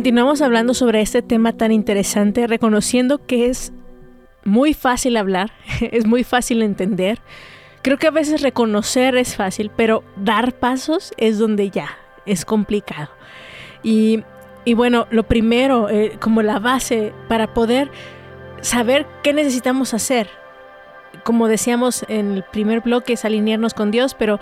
Continuamos 0.06 0.40
hablando 0.40 0.72
sobre 0.72 1.00
este 1.00 1.20
tema 1.20 1.54
tan 1.54 1.72
interesante, 1.72 2.46
reconociendo 2.46 3.26
que 3.26 3.46
es 3.46 3.72
muy 4.44 4.72
fácil 4.72 5.16
hablar, 5.16 5.50
es 5.80 6.06
muy 6.06 6.22
fácil 6.22 6.62
entender. 6.62 7.18
Creo 7.82 7.98
que 7.98 8.06
a 8.06 8.12
veces 8.12 8.40
reconocer 8.40 9.16
es 9.16 9.34
fácil, 9.34 9.72
pero 9.76 10.04
dar 10.14 10.52
pasos 10.52 11.12
es 11.16 11.40
donde 11.40 11.70
ya 11.70 11.88
es 12.24 12.44
complicado. 12.44 13.08
Y, 13.82 14.22
bueno, 14.76 15.08
lo 15.10 15.24
primero, 15.24 15.90
eh, 15.90 16.16
como 16.20 16.40
la 16.40 16.60
base 16.60 17.12
para 17.26 17.52
poder 17.52 17.90
saber 18.60 19.08
qué 19.24 19.32
necesitamos 19.32 19.92
hacer, 19.92 20.28
como 21.24 21.48
decíamos 21.48 22.04
en 22.06 22.34
el 22.34 22.44
primer 22.44 22.80
bloque, 22.80 23.14
es 23.14 23.24
alinearnos 23.24 23.74
con 23.74 23.90
Dios, 23.90 24.14
pero, 24.14 24.38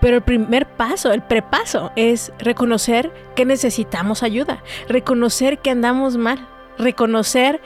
pero 0.00 0.16
el 0.16 0.22
primer 0.22 0.66
paso, 0.66 1.12
el 1.12 1.22
prepaso, 1.22 1.92
es 1.94 2.32
reconocer 2.38 3.12
que 3.36 3.44
necesitamos 3.44 4.22
ayuda, 4.22 4.62
reconocer 4.88 5.58
que 5.58 5.70
andamos 5.70 6.16
mal, 6.16 6.48
reconocer 6.78 7.60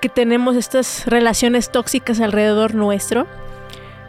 que 0.00 0.08
tenemos 0.08 0.56
estas 0.56 1.06
relaciones 1.06 1.70
tóxicas 1.70 2.20
alrededor 2.20 2.74
nuestro, 2.74 3.26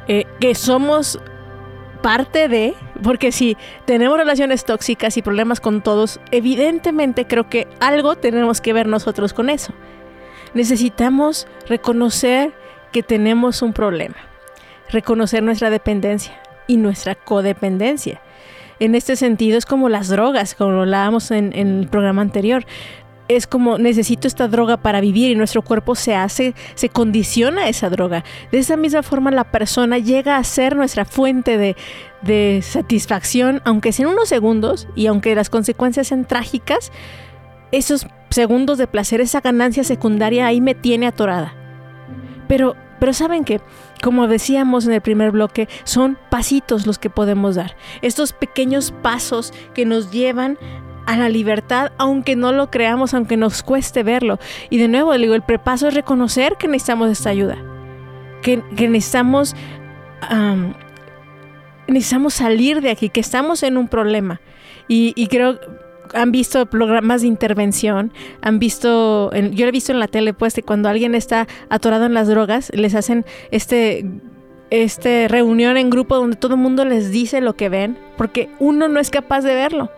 eh, 0.08 0.26
que 0.40 0.56
somos 0.56 1.20
parte 2.02 2.48
de, 2.48 2.74
porque 3.04 3.32
si 3.32 3.58
tenemos 3.86 4.18
relaciones 4.18 4.66
tóxicas 4.66 5.16
y 5.18 5.22
problemas 5.22 5.60
con 5.60 5.82
todos, 5.82 6.20
evidentemente 6.32 7.26
creo 7.26 7.50
que 7.50 7.68
algo 7.80 8.16
tenemos 8.16 8.60
que 8.60 8.74
ver 8.74 8.88
nosotros 8.88 9.34
con 9.34 9.50
eso. 9.50 9.74
Necesitamos 10.54 11.48
reconocer 11.68 12.54
que 12.92 13.04
tenemos 13.04 13.62
un 13.62 13.72
problema, 13.72 14.18
reconocer 14.90 15.44
nuestra 15.44 15.70
dependencia 15.70 16.42
y 16.72 16.78
nuestra 16.78 17.16
codependencia. 17.16 18.22
En 18.80 18.96
este 18.96 19.16
sentido 19.16 19.58
es 19.58 19.66
como 19.66 19.90
las 19.90 20.08
drogas, 20.08 20.56
como 20.56 20.72
lo 20.72 20.82
hablábamos 20.82 21.30
en, 21.32 21.52
en 21.54 21.82
el 21.82 21.88
programa 21.88 22.22
anterior 22.22 22.66
es 23.36 23.48
como 23.48 23.78
necesito 23.78 24.28
esta 24.28 24.50
droga 24.50 24.78
para 24.78 25.00
vivir 25.00 25.32
y 25.32 25.36
nuestro 25.36 25.62
cuerpo 25.62 25.96
se 25.96 26.16
hace, 26.16 26.54
se 26.76 26.90
condiciona 26.90 27.64
a 27.64 27.70
esa 27.70 27.90
droga. 27.90 28.26
De 28.52 28.60
esa 28.60 28.76
misma 28.76 29.04
forma 29.04 29.32
la 29.32 29.46
persona 29.46 29.98
llega 30.00 30.36
a 30.36 30.44
ser 30.44 30.76
nuestra 30.76 31.06
fuente 31.06 31.58
de, 31.58 31.78
de 32.22 32.62
satisfacción, 32.62 33.62
aunque 33.64 33.94
sea 33.94 34.06
en 34.06 34.14
unos 34.14 34.28
segundos 34.28 34.88
y 34.96 35.08
aunque 35.08 35.36
las 35.36 35.50
consecuencias 35.50 36.08
sean 36.08 36.26
trágicas, 36.26 36.92
esos 37.72 38.08
segundos 38.30 38.78
de 38.78 38.88
placer, 38.88 39.22
esa 39.22 39.40
ganancia 39.40 39.84
secundaria 39.84 40.48
ahí 40.48 40.60
me 40.60 40.76
tiene 40.76 41.08
atorada. 41.08 41.54
Pero, 42.48 42.76
pero 43.02 43.14
saben 43.14 43.46
que, 43.46 43.62
como 44.04 44.28
decíamos 44.28 44.86
en 44.86 44.94
el 44.94 45.02
primer 45.02 45.32
bloque, 45.32 45.68
son 45.86 46.20
pasitos 46.30 46.86
los 46.86 47.00
que 47.00 47.10
podemos 47.10 47.56
dar. 47.56 47.76
Estos 48.04 48.32
pequeños 48.32 48.94
pasos 49.02 49.56
que 49.74 49.88
nos 49.88 50.12
llevan 50.12 50.60
a 51.08 51.18
la 51.18 51.28
libertad, 51.28 51.94
aunque 51.98 52.36
no 52.36 52.52
lo 52.52 52.70
creamos, 52.70 53.16
aunque 53.16 53.38
nos 53.38 53.64
cueste 53.64 54.04
verlo. 54.04 54.38
Y 54.70 54.78
de 54.78 54.88
nuevo, 54.88 55.18
digo, 55.18 55.34
el 55.34 55.42
prepaso 55.42 55.88
es 55.88 55.96
reconocer 55.96 56.58
que 56.60 56.68
necesitamos 56.68 57.10
esta 57.10 57.32
ayuda, 57.32 57.58
que, 58.44 58.62
necesitamos, 58.88 59.56
necesitamos 61.88 62.36
salir 62.36 62.82
de 62.82 62.92
aquí, 62.92 63.10
que 63.10 63.22
estamos 63.22 63.64
en 63.64 63.78
un 63.78 63.88
problema. 63.88 64.42
Y, 64.88 65.14
y 65.16 65.26
creo 65.26 65.60
han 66.14 66.32
visto 66.32 66.66
programas 66.66 67.22
de 67.22 67.28
intervención, 67.28 68.12
han 68.42 68.60
visto, 68.60 69.32
yo 69.32 69.66
lo 69.66 69.70
he 69.70 69.72
visto 69.72 69.92
en 69.92 70.00
la 70.00 70.08
tele, 70.08 70.34
pues, 70.34 70.54
que 70.54 70.64
cuando 70.64 70.90
alguien 70.90 71.16
está 71.16 71.48
atorado 71.70 72.06
en 72.06 72.14
las 72.14 72.28
drogas, 72.28 72.72
les 72.74 72.96
hacen 72.96 73.26
este 73.52 74.06
este 74.72 75.28
reunión 75.28 75.76
en 75.76 75.90
grupo 75.90 76.16
donde 76.16 76.38
todo 76.38 76.54
el 76.54 76.62
mundo 76.62 76.86
les 76.86 77.12
dice 77.12 77.42
lo 77.42 77.58
que 77.58 77.68
ven, 77.68 77.98
porque 78.18 78.50
uno 78.58 78.88
no 78.88 79.02
es 79.02 79.10
capaz 79.10 79.42
de 79.42 79.54
verlo 79.54 79.92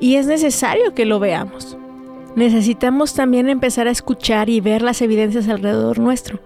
y 0.00 0.16
es 0.16 0.26
necesario 0.26 0.94
que 0.94 1.06
lo 1.06 1.18
veamos. 1.18 1.76
Necesitamos 2.36 3.14
también 3.14 3.48
empezar 3.48 3.88
a 3.88 3.90
escuchar 3.90 4.48
y 4.48 4.60
ver 4.60 4.82
las 4.82 5.00
evidencias 5.00 5.48
alrededor 5.48 5.98
nuestro. 5.98 6.40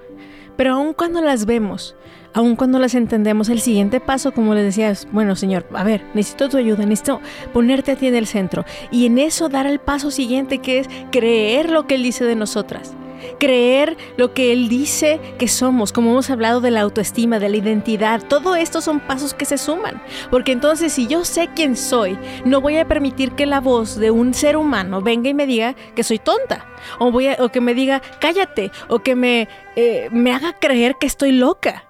Pero 0.56 0.74
aun 0.74 0.92
cuando 0.94 1.20
las 1.20 1.46
vemos, 1.46 1.94
aun 2.32 2.56
cuando 2.56 2.78
las 2.78 2.94
entendemos, 2.94 3.48
el 3.48 3.60
siguiente 3.60 4.00
paso, 4.00 4.32
como 4.32 4.54
les 4.54 4.64
decía, 4.64 4.90
es, 4.90 5.08
bueno, 5.12 5.36
Señor, 5.36 5.66
a 5.74 5.84
ver, 5.84 6.02
necesito 6.14 6.48
tu 6.48 6.56
ayuda, 6.56 6.84
necesito 6.84 7.20
ponerte 7.52 7.92
a 7.92 7.96
ti 7.96 8.06
en 8.06 8.14
el 8.14 8.26
centro. 8.26 8.64
Y 8.90 9.06
en 9.06 9.18
eso 9.18 9.48
dar 9.48 9.66
el 9.66 9.78
paso 9.78 10.10
siguiente, 10.10 10.58
que 10.58 10.80
es 10.80 10.88
creer 11.10 11.70
lo 11.70 11.86
que 11.86 11.96
Él 11.96 12.02
dice 12.02 12.24
de 12.24 12.36
nosotras 12.36 12.94
creer 13.38 13.96
lo 14.16 14.34
que 14.34 14.52
Él 14.52 14.68
dice 14.68 15.20
que 15.38 15.48
somos, 15.48 15.92
como 15.92 16.10
hemos 16.10 16.30
hablado 16.30 16.60
de 16.60 16.70
la 16.70 16.80
autoestima, 16.80 17.38
de 17.38 17.48
la 17.48 17.56
identidad, 17.56 18.22
todo 18.28 18.56
esto 18.56 18.80
son 18.80 19.00
pasos 19.00 19.34
que 19.34 19.44
se 19.44 19.58
suman, 19.58 20.02
porque 20.30 20.52
entonces 20.52 20.92
si 20.92 21.06
yo 21.06 21.24
sé 21.24 21.50
quién 21.54 21.76
soy, 21.76 22.18
no 22.44 22.60
voy 22.60 22.78
a 22.78 22.88
permitir 22.88 23.32
que 23.32 23.46
la 23.46 23.60
voz 23.60 23.96
de 23.96 24.10
un 24.10 24.34
ser 24.34 24.56
humano 24.56 25.00
venga 25.00 25.28
y 25.28 25.34
me 25.34 25.46
diga 25.46 25.74
que 25.94 26.02
soy 26.02 26.18
tonta, 26.18 26.66
o, 26.98 27.10
voy 27.10 27.28
o 27.38 27.48
que 27.50 27.60
me 27.60 27.74
diga 27.74 28.02
cállate, 28.20 28.70
o 28.88 29.00
que 29.00 29.14
me, 29.14 29.48
eh, 29.76 30.08
me 30.10 30.32
haga 30.32 30.52
creer 30.54 30.96
que 31.00 31.06
estoy 31.06 31.32
loca. 31.32 31.84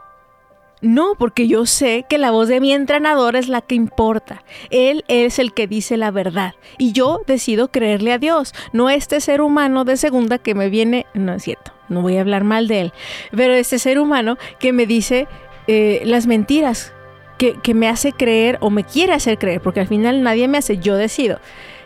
No, 0.86 1.16
porque 1.18 1.48
yo 1.48 1.66
sé 1.66 2.04
que 2.08 2.16
la 2.16 2.30
voz 2.30 2.46
de 2.46 2.60
mi 2.60 2.72
entrenador 2.72 3.34
es 3.34 3.48
la 3.48 3.60
que 3.60 3.74
importa. 3.74 4.44
Él 4.70 5.04
es 5.08 5.40
el 5.40 5.52
que 5.52 5.66
dice 5.66 5.96
la 5.96 6.12
verdad. 6.12 6.54
Y 6.78 6.92
yo 6.92 7.22
decido 7.26 7.72
creerle 7.72 8.12
a 8.12 8.18
Dios, 8.18 8.54
no 8.72 8.88
este 8.88 9.20
ser 9.20 9.40
humano 9.40 9.84
de 9.84 9.96
segunda 9.96 10.38
que 10.38 10.54
me 10.54 10.68
viene, 10.68 11.04
no 11.12 11.34
es 11.34 11.42
cierto, 11.42 11.72
no 11.88 12.02
voy 12.02 12.18
a 12.18 12.20
hablar 12.20 12.44
mal 12.44 12.68
de 12.68 12.82
él, 12.82 12.92
pero 13.34 13.54
este 13.54 13.80
ser 13.80 13.98
humano 13.98 14.38
que 14.60 14.72
me 14.72 14.86
dice 14.86 15.26
eh, 15.66 16.02
las 16.04 16.28
mentiras, 16.28 16.92
que, 17.36 17.54
que 17.54 17.74
me 17.74 17.88
hace 17.88 18.12
creer 18.12 18.56
o 18.60 18.70
me 18.70 18.84
quiere 18.84 19.12
hacer 19.12 19.38
creer, 19.38 19.60
porque 19.60 19.80
al 19.80 19.88
final 19.88 20.22
nadie 20.22 20.46
me 20.46 20.58
hace, 20.58 20.78
yo 20.78 20.94
decido 20.94 21.40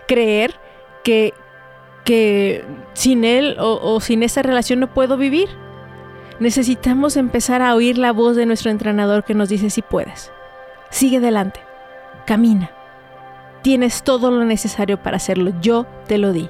creer 0.07 0.57
que, 1.05 1.33
que 2.05 2.67
sin 2.93 3.25
él 3.25 3.57
o, 3.59 3.81
o 3.83 4.01
sin 4.01 4.23
esa 4.23 4.43
relación 4.43 4.79
no 4.79 4.93
puedo 4.93 5.17
vivir 5.17 5.49
necesitamos 6.41 7.17
empezar 7.17 7.63
a 7.63 7.75
oír 7.75 7.99
la 7.99 8.13
voz 8.13 8.35
de 8.35 8.47
nuestro 8.47 8.71
entrenador 8.71 9.23
que 9.25 9.35
nos 9.35 9.49
dice 9.49 9.71
si 9.71 9.83
puedes. 9.83 10.33
Sigue 10.91 11.19
adelante, 11.19 11.61
camina. 12.27 12.71
Tienes 13.63 14.03
todo 14.03 14.31
lo 14.31 14.45
necesario 14.45 15.01
para 15.01 15.19
hacerlo, 15.19 15.53
yo 15.61 15.87
te 16.09 16.19
lo 16.19 16.33
di. 16.33 16.49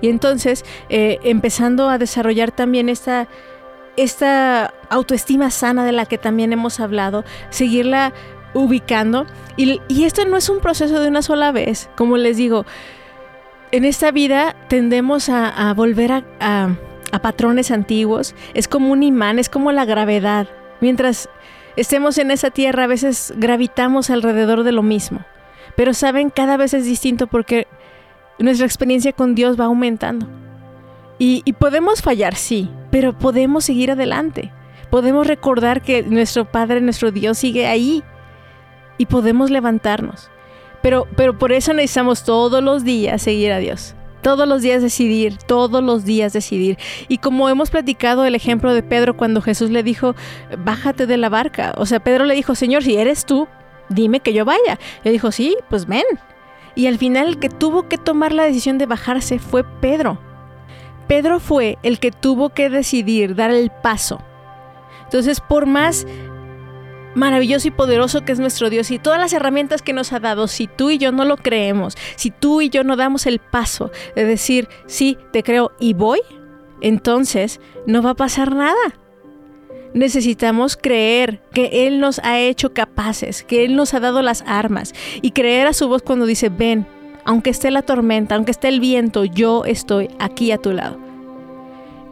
Y 0.00 0.08
entonces, 0.08 0.64
eh, 0.88 1.18
empezando 1.22 1.90
a 1.90 1.98
desarrollar 1.98 2.50
también 2.50 2.88
esta, 2.88 3.28
esta 3.96 4.72
autoestima 4.88 5.50
sana 5.50 5.84
de 5.84 5.92
la 5.92 6.06
que 6.06 6.16
también 6.16 6.54
hemos 6.54 6.80
hablado, 6.80 7.24
seguirla 7.50 8.14
ubicando. 8.54 9.26
Y, 9.56 9.80
esto 10.04 10.24
no 10.24 10.38
es 10.38 10.48
un 10.48 10.60
proceso 10.60 10.98
de 10.98 11.08
una 11.08 11.20
sola 11.20 11.52
vez, 11.52 11.90
como 11.94 12.16
les 12.16 12.38
digo, 12.38 12.64
en 13.70 13.84
esta 13.84 14.10
vida 14.12 14.56
tendemos 14.68 15.28
a, 15.28 15.74
volver 15.74 16.24
a 16.40 16.68
patrones 17.20 17.70
antiguos, 17.70 18.34
es 18.54 18.68
como 18.68 18.92
un 18.92 19.02
imán, 19.02 19.38
es 19.38 19.48
como 19.48 19.72
la 19.72 19.84
gravedad. 19.84 20.48
Mientras 20.80 21.28
estemos 21.76 22.18
en 22.18 22.30
esa 22.30 22.50
tierra, 22.50 22.84
a 22.84 22.88
veces 22.88 23.32
gravitamos 23.36 24.10
alrededor 24.10 24.62
de 24.62 24.72
lo 24.72 24.82
mismo. 24.82 25.20
Pero 25.76 25.94
saben, 25.94 26.30
cada 26.30 26.56
vez 26.56 26.74
es 26.74 26.84
distinto 26.84 27.26
porque 27.26 27.66
nuestra 28.38 28.66
experiencia 28.66 29.12
con 29.12 29.34
Dios 29.34 29.58
va 29.58 29.66
aumentando. 29.66 30.26
Y, 31.18 31.42
y, 31.44 31.54
podemos 31.54 32.02
fallar, 32.02 32.34
sí, 32.34 32.70
pero 32.90 33.16
podemos 33.16 33.64
seguir 33.64 33.90
adelante. 33.90 34.52
Podemos 34.90 35.26
recordar 35.26 35.82
que 35.82 36.02
nuestro 36.02 36.44
Padre, 36.44 36.80
nuestro 36.80 37.10
Dios 37.10 37.38
sigue 37.38 37.66
ahí. 37.66 38.02
Y 38.98 39.06
podemos 39.06 39.50
levantarnos. 39.50 40.30
Pero, 40.82 41.06
pero 41.16 41.38
por 41.38 41.52
eso 41.52 41.72
necesitamos 41.72 42.24
todos 42.24 42.62
los 42.62 42.84
días 42.84 43.22
seguir 43.22 43.52
a 43.52 43.58
Dios 43.58 43.94
todos 44.26 44.48
los 44.48 44.60
días 44.60 44.82
decidir, 44.82 45.38
todos 45.38 45.84
los 45.84 46.04
días 46.04 46.32
decidir. 46.32 46.78
Y 47.06 47.18
como 47.18 47.48
hemos 47.48 47.70
platicado 47.70 48.24
el 48.24 48.34
ejemplo 48.34 48.74
de 48.74 48.82
Pedro 48.82 49.16
cuando 49.16 49.40
Jesús 49.40 49.70
le 49.70 49.84
dijo, 49.84 50.16
bájate 50.58 51.06
de 51.06 51.16
la 51.16 51.28
barca. 51.28 51.74
O 51.76 51.86
sea, 51.86 52.00
Pedro 52.00 52.24
le 52.24 52.34
dijo, 52.34 52.56
Señor, 52.56 52.82
si 52.82 52.96
eres 52.96 53.24
tú, 53.24 53.46
dime 53.88 54.18
que 54.18 54.32
yo 54.32 54.44
vaya. 54.44 54.80
Le 55.04 55.12
dijo, 55.12 55.30
sí, 55.30 55.56
pues 55.70 55.86
ven. 55.86 56.02
Y 56.74 56.88
al 56.88 56.98
final 56.98 57.28
el 57.28 57.38
que 57.38 57.48
tuvo 57.48 57.86
que 57.86 57.98
tomar 57.98 58.32
la 58.32 58.42
decisión 58.42 58.78
de 58.78 58.86
bajarse 58.86 59.38
fue 59.38 59.62
Pedro. 59.62 60.18
Pedro 61.06 61.38
fue 61.38 61.78
el 61.84 62.00
que 62.00 62.10
tuvo 62.10 62.48
que 62.48 62.68
decidir, 62.68 63.36
dar 63.36 63.52
el 63.52 63.70
paso. 63.70 64.20
Entonces, 65.04 65.40
por 65.40 65.66
más 65.66 66.04
maravilloso 67.16 67.66
y 67.66 67.70
poderoso 67.72 68.24
que 68.24 68.32
es 68.32 68.38
nuestro 68.38 68.70
Dios 68.70 68.90
y 68.90 68.98
todas 68.98 69.18
las 69.18 69.32
herramientas 69.32 69.82
que 69.82 69.94
nos 69.94 70.12
ha 70.12 70.20
dado, 70.20 70.46
si 70.46 70.68
tú 70.68 70.90
y 70.90 70.98
yo 70.98 71.10
no 71.10 71.24
lo 71.24 71.36
creemos, 71.38 71.96
si 72.14 72.30
tú 72.30 72.60
y 72.60 72.68
yo 72.68 72.84
no 72.84 72.94
damos 72.94 73.26
el 73.26 73.38
paso 73.38 73.90
de 74.14 74.24
decir, 74.24 74.68
sí, 74.86 75.16
te 75.32 75.42
creo 75.42 75.72
y 75.80 75.94
voy, 75.94 76.20
entonces 76.80 77.58
no 77.86 78.02
va 78.02 78.10
a 78.10 78.14
pasar 78.14 78.54
nada. 78.54 79.00
Necesitamos 79.94 80.76
creer 80.76 81.40
que 81.54 81.86
Él 81.86 82.00
nos 82.00 82.18
ha 82.18 82.38
hecho 82.38 82.74
capaces, 82.74 83.42
que 83.44 83.64
Él 83.64 83.76
nos 83.76 83.94
ha 83.94 84.00
dado 84.00 84.20
las 84.20 84.44
armas 84.46 84.92
y 85.22 85.30
creer 85.30 85.66
a 85.66 85.72
su 85.72 85.88
voz 85.88 86.02
cuando 86.02 86.26
dice, 86.26 86.50
ven, 86.50 86.86
aunque 87.24 87.48
esté 87.48 87.70
la 87.70 87.80
tormenta, 87.80 88.34
aunque 88.34 88.50
esté 88.50 88.68
el 88.68 88.78
viento, 88.78 89.24
yo 89.24 89.64
estoy 89.64 90.10
aquí 90.18 90.52
a 90.52 90.58
tu 90.58 90.72
lado. 90.72 90.98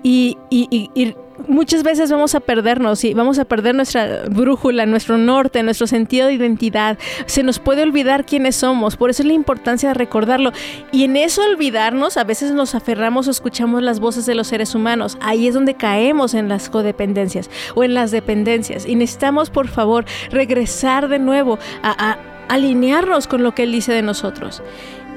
Y, 0.03 0.39
y, 0.51 1.15
muchas 1.49 1.83
veces 1.83 2.11
vamos 2.11 2.35
a 2.35 2.41
perdernos 2.41 3.05
y 3.05 3.15
vamos 3.15 3.39
a 3.39 3.45
perder 3.45 3.75
nuestra 3.75 4.25
brújula, 4.29 4.87
nuestro 4.87 5.19
norte, 5.19 5.63
nuestro 5.63 5.87
sentido 5.87 6.27
de 6.27 6.35
identidad. 6.35 6.99
Se 7.27 7.43
nos 7.43 7.59
puede 7.59 7.83
olvidar 7.83 8.25
quiénes 8.25 8.57
somos, 8.57 8.97
por 8.97 9.11
eso 9.11 9.23
es 9.23 9.27
la 9.27 9.35
importancia 9.35 9.91
de 9.91 9.95
recordarlo. 9.95 10.53
Y 10.93 11.05
en 11.05 11.17
eso 11.17 11.43
olvidarnos, 11.43 12.17
a 12.17 12.25
veces 12.25 12.53
nos 12.53 12.75
aferramos 12.75 13.29
o 13.29 13.31
escuchamos 13.31 13.83
las 13.83 14.01
voces 14.01 14.27
de 14.27 14.35
los 14.35 14.49
seres 14.49 14.75
humanos. 14.75 15.19
Ahí 15.21 15.47
es 15.47 15.55
donde 15.55 15.75
caemos 15.75 16.35
en 16.35 16.49
las 16.49 16.71
codependencias 16.71 17.51
o 17.75 17.85
en 17.85 17.95
las 17.95 18.11
dependencias. 18.11 18.87
Y 18.87 18.95
necesitamos, 18.97 19.51
por 19.51 19.69
favor, 19.69 20.05
regresar 20.31 21.09
de 21.09 21.19
nuevo 21.19 21.59
a, 21.83 22.19
alinearnos 22.49 23.27
con 23.27 23.43
lo 23.43 23.55
que 23.55 23.63
Él 23.65 23.73
dice 23.73 23.93
de 23.93 24.03
nosotros. 24.03 24.63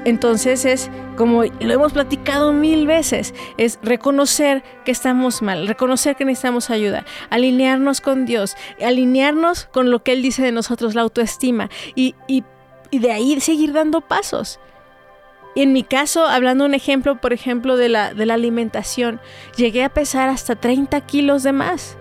Entonces 0.04 0.64
es 0.64 0.90
como 1.16 1.44
lo 1.44 1.72
hemos 1.72 1.92
platicado 1.92 2.52
mil 2.52 2.86
veces, 2.86 3.34
es 3.56 3.78
reconocer 3.82 4.62
que 4.84 4.92
estamos 4.92 5.42
mal, 5.42 5.66
reconocer 5.66 6.16
que 6.16 6.24
necesitamos 6.24 6.70
ayuda, 6.70 7.04
alinearnos 7.30 8.00
con 8.00 8.24
Dios, 8.24 8.56
alinearnos 8.80 9.64
con 9.66 9.90
lo 9.90 10.02
que 10.02 10.12
Él 10.12 10.22
dice 10.22 10.42
de 10.42 10.52
nosotros, 10.52 10.94
la 10.94 11.02
autoestima, 11.02 11.70
y, 11.94 12.14
y, 12.26 12.44
de 12.90 13.12
ahí 13.12 13.38
seguir 13.40 13.72
dando 13.72 14.00
pasos. 14.00 14.60
En 15.56 15.72
mi 15.72 15.82
caso, 15.82 16.26
hablando 16.26 16.64
un 16.64 16.74
ejemplo, 16.74 17.20
por 17.20 17.32
ejemplo, 17.32 17.76
de 17.76 17.88
la, 17.88 18.14
de 18.14 18.26
la 18.26 18.34
alimentación, 18.34 19.20
llegué 19.56 19.82
a 19.82 19.88
pesar 19.88 20.28
hasta 20.28 20.54
30 20.54 21.00
kilos 21.02 21.42
de 21.42 21.52
más. 21.52 21.98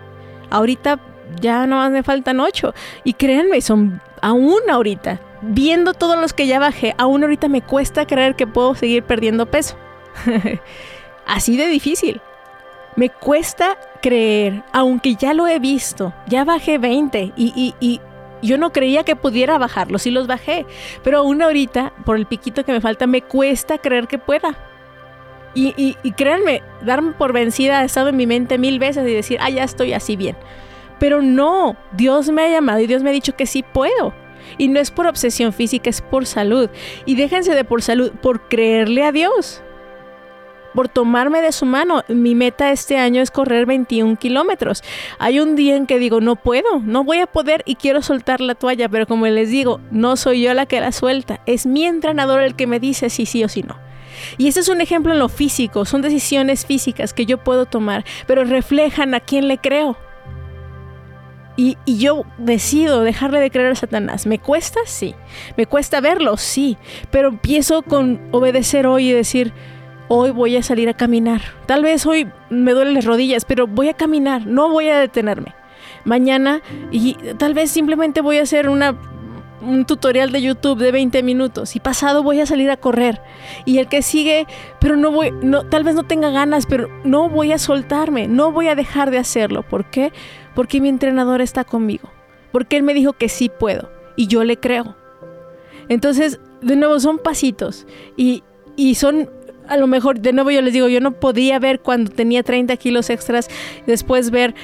Ahorita 0.49 0.99
ya 1.41 1.65
no 1.65 1.77
más 1.77 1.91
me 1.91 2.03
faltan 2.03 2.39
8. 2.39 2.73
Y 3.03 3.13
créanme, 3.13 3.61
son 3.61 4.01
aún 4.21 4.61
ahorita, 4.69 5.19
viendo 5.41 5.93
todos 5.93 6.19
los 6.19 6.33
que 6.33 6.47
ya 6.47 6.59
bajé, 6.59 6.95
aún 6.97 7.23
ahorita 7.23 7.47
me 7.47 7.61
cuesta 7.61 8.05
creer 8.05 8.35
que 8.35 8.47
puedo 8.47 8.75
seguir 8.75 9.03
perdiendo 9.03 9.45
peso. 9.45 9.75
Así 11.25 11.57
de 11.57 11.67
difícil. 11.67 12.21
Me 12.95 13.09
cuesta 13.09 13.77
creer, 14.01 14.63
aunque 14.73 15.15
ya 15.15 15.33
lo 15.33 15.47
he 15.47 15.59
visto, 15.59 16.13
ya 16.27 16.43
bajé 16.43 16.79
20 16.79 17.33
y, 17.35 17.75
y 17.79 18.01
yo 18.41 18.57
no 18.57 18.71
creía 18.71 19.03
que 19.03 19.15
pudiera 19.15 19.57
bajarlos 19.57 20.05
y 20.05 20.11
los 20.11 20.27
bajé. 20.27 20.65
Pero 21.03 21.19
aún 21.19 21.41
ahorita, 21.41 21.93
por 22.05 22.17
el 22.17 22.25
piquito 22.25 22.63
que 22.63 22.71
me 22.71 22.81
falta, 22.81 23.07
me 23.07 23.21
cuesta 23.21 23.77
creer 23.77 24.07
que 24.07 24.17
pueda. 24.17 24.57
Y, 25.59 25.95
créanme, 26.15 26.61
darme 26.81 27.13
por 27.13 27.33
vencida 27.33 27.79
ha 27.79 27.83
estado 27.83 28.09
en 28.09 28.15
mi 28.15 28.27
mente 28.27 28.59
mil 28.59 28.77
veces 28.77 29.07
y 29.07 29.13
decir, 29.13 29.39
ah, 29.41 29.49
ya 29.49 29.63
estoy 29.63 29.93
así 29.93 30.15
bien. 30.15 30.37
Pero 30.99 31.23
no, 31.23 31.75
Dios 31.93 32.29
me 32.29 32.43
ha 32.43 32.49
llamado 32.49 32.79
y 32.79 32.85
Dios 32.85 33.01
me 33.01 33.09
ha 33.09 33.13
dicho 33.13 33.35
que 33.35 33.47
sí 33.47 33.63
puedo. 33.63 34.13
Y 34.57 34.67
no 34.67 34.79
es 34.79 34.91
por 34.91 35.07
obsesión 35.07 35.53
física, 35.53 35.89
es 35.89 36.01
por 36.01 36.25
salud. 36.25 36.69
Y 37.05 37.15
déjense 37.15 37.55
de 37.55 37.63
por 37.63 37.81
salud, 37.81 38.11
por 38.21 38.47
creerle 38.47 39.03
a 39.03 39.11
Dios 39.11 39.61
por 40.77 40.89
tomarme 40.89 41.41
de 41.41 41.51
su 41.53 41.65
mano. 41.65 42.03
Mi 42.07 42.35
meta 42.35 42.71
este 42.71 42.97
año 42.97 43.19
es 43.19 43.31
correr 43.31 43.65
21 43.65 44.17
kilómetros. 44.17 44.83
Hay 45.17 45.39
un 45.39 45.55
día 45.55 45.75
en 45.75 45.87
que 45.87 45.97
digo, 45.97 46.21
no 46.21 46.35
puedo, 46.35 46.81
no 46.83 47.03
voy 47.03 47.17
a 47.17 47.25
poder 47.25 47.63
y 47.65 47.77
quiero 47.77 48.03
soltar 48.03 48.41
la 48.41 48.53
toalla, 48.53 48.87
pero 48.87 49.07
como 49.07 49.25
les 49.25 49.49
digo, 49.49 49.81
no 49.89 50.17
soy 50.17 50.43
yo 50.43 50.53
la 50.53 50.67
que 50.67 50.79
la 50.79 50.91
suelta, 50.91 51.41
es 51.47 51.65
mi 51.65 51.85
entrenador 51.85 52.41
el 52.41 52.55
que 52.55 52.67
me 52.67 52.79
dice 52.79 53.09
si 53.09 53.25
sí 53.25 53.43
o 53.43 53.49
si 53.49 53.63
no. 53.63 53.75
Y 54.37 54.47
ese 54.47 54.59
es 54.59 54.69
un 54.69 54.79
ejemplo 54.79 55.13
en 55.13 55.17
lo 55.19 55.29
físico, 55.29 55.83
son 55.83 56.03
decisiones 56.03 56.67
físicas 56.67 57.11
que 57.11 57.25
yo 57.25 57.43
puedo 57.43 57.65
tomar, 57.65 58.05
pero 58.27 58.43
reflejan 58.45 59.15
a 59.15 59.19
quién 59.19 59.47
le 59.47 59.57
creo. 59.57 59.97
Y, 61.57 61.77
yo 61.85 62.23
decido 62.37 63.01
dejarle 63.01 63.39
de 63.39 63.49
creer 63.49 63.71
a 63.71 63.75
Satanás. 63.75 64.27
¿Me 64.27 64.37
cuesta? 64.39 64.79
Sí. 64.85 65.15
¿Me 65.57 65.65
cuesta 65.65 65.99
verlo? 65.99 66.37
Sí. 66.37 66.77
Pero 67.09 67.29
empiezo 67.29 67.81
con 67.81 68.21
obedecer 68.31 68.85
hoy 68.85 69.09
y 69.09 69.11
decir, 69.11 69.53
hoy 70.07 70.29
voy 70.29 70.55
a 70.55 70.63
salir 70.63 70.87
a 70.87 70.93
caminar. 70.93 71.41
Tal 71.65 71.83
vez 71.83 72.05
hoy 72.05 72.27
me 72.51 72.73
duelen 72.73 72.93
las 72.93 73.05
rodillas, 73.05 73.43
pero 73.43 73.65
voy 73.67 73.89
a 73.89 73.93
caminar, 73.93 74.45
no 74.45 74.69
voy 74.69 74.89
a 74.89 74.99
detenerme. 74.99 75.55
Mañana 76.05 76.61
y 76.91 77.15
tal 77.37 77.53
vez 77.53 77.71
simplemente 77.71 78.21
voy 78.21 78.37
a 78.37 78.43
hacer 78.43 78.69
una 78.69 78.95
un 79.59 79.85
tutorial 79.85 80.31
de 80.31 80.41
YouTube 80.41 80.79
de 80.79 80.91
20 80.91 81.23
minutos 81.23 81.75
y 81.75 81.79
pasado 81.79 82.23
voy 82.23 82.39
a 82.39 82.45
salir 82.45 82.69
a 82.69 82.77
correr 82.77 83.21
y 83.65 83.79
el 83.79 83.87
que 83.87 84.01
sigue, 84.01 84.45
pero 84.79 84.95
no 84.95 85.11
voy 85.11 85.31
no 85.41 85.63
tal 85.63 85.83
vez 85.83 85.95
no 85.95 86.03
tenga 86.03 86.29
ganas, 86.29 86.65
pero 86.65 86.89
no 87.03 87.27
voy 87.27 87.51
a 87.51 87.57
soltarme, 87.57 88.27
no 88.27 88.51
voy 88.51 88.67
a 88.67 88.75
dejar 88.75 89.11
de 89.11 89.17
hacerlo. 89.17 89.63
¿Por 89.63 89.89
qué? 89.89 90.13
Porque 90.57 90.81
mi 90.81 90.89
entrenador 90.89 91.39
está 91.39 91.63
conmigo. 91.63 92.09
Porque 92.51 92.75
él 92.75 92.83
me 92.83 92.93
dijo 92.93 93.13
que 93.13 93.29
sí 93.29 93.47
puedo 93.47 93.89
y 94.17 94.27
yo 94.27 94.43
le 94.43 94.57
creo. 94.57 94.97
Entonces, 95.87 96.41
de 96.61 96.75
nuevo 96.75 96.99
son 96.99 97.19
pasitos 97.19 97.87
y 98.17 98.43
y 98.77 98.95
son 98.95 99.29
a 99.67 99.75
lo 99.75 99.87
mejor, 99.87 100.21
de 100.21 100.31
nuevo 100.31 100.49
yo 100.49 100.61
les 100.61 100.71
digo, 100.71 100.87
yo 100.87 101.01
no 101.01 101.11
podía 101.11 101.59
ver 101.59 101.81
cuando 101.81 102.09
tenía 102.09 102.41
30 102.41 102.77
kilos 102.77 103.09
extras, 103.09 103.49
después 103.85 104.31
ver 104.31 104.55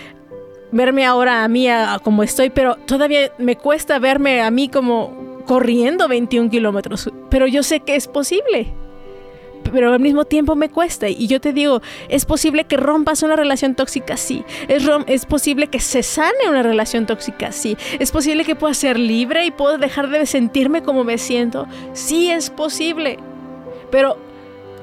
verme 0.72 1.06
ahora 1.06 1.44
a 1.44 1.48
mí 1.50 1.68
como 2.04 2.24
estoy, 2.24 2.50
pero 2.50 2.78
todavía 2.86 3.32
me 3.38 3.58
cuesta 3.58 4.00
verme 4.00 4.42
a 4.42 4.50
mí 4.50 4.70
como 4.70 5.42
corriendo 5.46 6.08
21 6.08 6.50
kilómetros, 6.50 7.12
pero 7.30 7.48
yo 7.48 7.64
sé 7.64 7.82
que 7.82 7.96
es 7.96 8.08
posible. 8.08 8.74
Pero 9.72 9.94
al 9.94 10.00
mismo 10.00 10.26
tiempo 10.26 10.56
me 10.56 10.70
cuesta. 10.70 11.10
Y 11.10 11.28
yo 11.28 11.40
te 11.40 11.54
digo, 11.54 11.82
¿es 12.10 12.26
posible 12.26 12.66
que 12.66 12.78
rompas 12.78 13.24
una 13.24 13.36
relación 13.36 13.76
tóxica? 13.76 14.18
Sí. 14.18 14.44
¿Es, 14.68 14.84
¿Es 15.08 15.26
posible 15.26 15.68
que 15.68 15.80
se 15.80 16.04
sane 16.04 16.50
una 16.50 16.64
relación 16.64 17.06
tóxica? 17.06 17.52
Sí. 17.52 17.78
¿Es 18.00 18.12
posible 18.12 18.46
que 18.46 18.56
pueda 18.56 18.74
ser 18.74 19.00
libre 19.00 19.46
y 19.46 19.52
puedo 19.52 19.78
dejar 19.78 20.10
de 20.10 20.26
sentirme 20.26 20.84
como 20.84 21.04
me 21.04 21.18
siento? 21.18 21.68
Sí, 21.94 22.30
es 22.30 22.50
posible. 22.50 23.18
Pero 23.92 24.18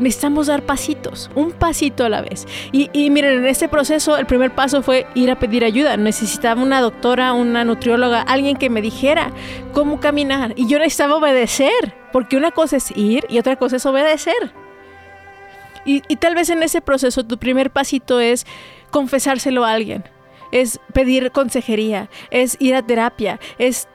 necesitamos 0.00 0.46
dar 0.46 0.62
pasitos, 0.62 1.30
un 1.34 1.52
pasito 1.52 2.04
a 2.04 2.08
la 2.08 2.22
vez. 2.22 2.46
Y, 2.72 3.10
miren, 3.10 3.38
en 3.38 3.46
este 3.46 3.68
proceso 3.68 4.16
el 4.16 4.26
primer 4.26 4.54
paso 4.54 4.82
fue 4.82 5.06
ir 5.14 5.30
a 5.30 5.38
pedir 5.38 5.64
ayuda. 5.64 5.96
Necesitaba 5.96 6.62
una 6.62 6.80
doctora, 6.80 7.32
una 7.32 7.64
nutrióloga, 7.64 8.22
alguien 8.22 8.56
que 8.56 8.70
me 8.70 8.82
dijera 8.82 9.30
cómo 9.72 10.00
caminar. 10.00 10.54
Y 10.56 10.66
yo 10.66 10.78
necesitaba 10.78 11.16
obedecer, 11.16 11.94
porque 12.12 12.36
una 12.36 12.50
cosa 12.50 12.76
es 12.76 12.96
ir 12.96 13.26
y 13.28 13.38
otra 13.38 13.56
cosa 13.56 13.76
es 13.76 13.86
obedecer. 13.86 14.52
Y, 15.84 16.00
tal 16.16 16.34
vez 16.34 16.50
en 16.50 16.62
ese 16.62 16.80
proceso 16.80 17.24
tu 17.24 17.38
primer 17.38 17.70
pasito 17.70 18.20
es 18.20 18.46
confesárselo 18.90 19.64
a 19.64 19.72
alguien, 19.72 20.04
es 20.52 20.78
pedir 20.92 21.30
consejería, 21.30 22.10
es 22.30 22.56
ir 22.60 22.74
a 22.74 22.82
terapia, 22.82 23.40
es, 23.58 23.88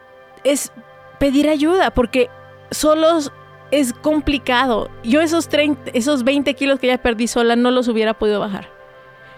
es 0.44 0.72
pedir 1.20 1.48
ayuda, 1.48 1.92
porque 1.92 2.30
solos 2.72 3.32
es 3.72 3.94
complicado. 3.94 4.90
Yo 5.04 5.22
esos, 5.22 5.48
30, 5.48 5.92
esos 5.94 6.24
20 6.24 6.54
kilos 6.54 6.80
que 6.80 6.88
ya 6.88 6.98
perdí 6.98 7.28
sola 7.28 7.56
no 7.56 7.72
los 7.72 7.88
hubiera 7.88 8.14
podido 8.14 8.40
bajar. 8.40 8.70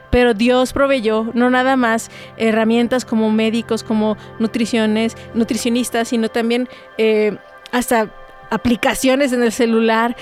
Pero 0.10 0.34
Dios 0.34 0.74
proveyó 0.74 1.30
no 1.34 1.50
nada 1.50 1.76
más 1.76 2.10
herramientas 2.38 3.04
como 3.04 3.30
médicos, 3.30 3.84
como 3.84 4.16
nutriciones, 4.40 5.18
nutricionistas, 5.34 6.08
sino 6.08 6.30
también 6.30 6.70
eh, 6.98 7.38
hasta 7.72 8.10
aplicaciones 8.50 9.34
en 9.34 9.44
el 9.44 9.52
celular. 9.52 10.16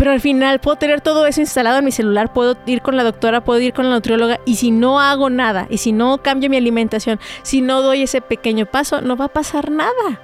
Pero 0.00 0.12
al 0.12 0.20
final 0.22 0.60
puedo 0.60 0.78
tener 0.78 1.02
todo 1.02 1.26
eso 1.26 1.42
instalado 1.42 1.76
en 1.76 1.84
mi 1.84 1.92
celular, 1.92 2.32
puedo 2.32 2.56
ir 2.64 2.80
con 2.80 2.96
la 2.96 3.04
doctora, 3.04 3.44
puedo 3.44 3.60
ir 3.60 3.74
con 3.74 3.84
la 3.84 3.96
nutrióloga 3.96 4.40
y 4.46 4.54
si 4.56 4.70
no 4.70 4.98
hago 4.98 5.28
nada, 5.28 5.66
y 5.68 5.76
si 5.76 5.92
no 5.92 6.22
cambio 6.22 6.48
mi 6.48 6.56
alimentación, 6.56 7.20
si 7.42 7.60
no 7.60 7.82
doy 7.82 8.04
ese 8.04 8.22
pequeño 8.22 8.64
paso, 8.64 9.02
no 9.02 9.14
va 9.14 9.26
a 9.26 9.28
pasar 9.28 9.70
nada. 9.70 10.18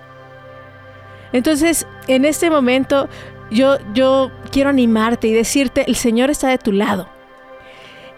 Entonces, 1.34 1.86
en 2.08 2.24
este 2.24 2.48
momento, 2.48 3.10
yo, 3.50 3.76
yo 3.92 4.30
quiero 4.50 4.70
animarte 4.70 5.28
y 5.28 5.34
decirte, 5.34 5.84
el 5.86 5.96
Señor 5.96 6.30
está 6.30 6.48
de 6.48 6.56
tu 6.56 6.72
lado. 6.72 7.10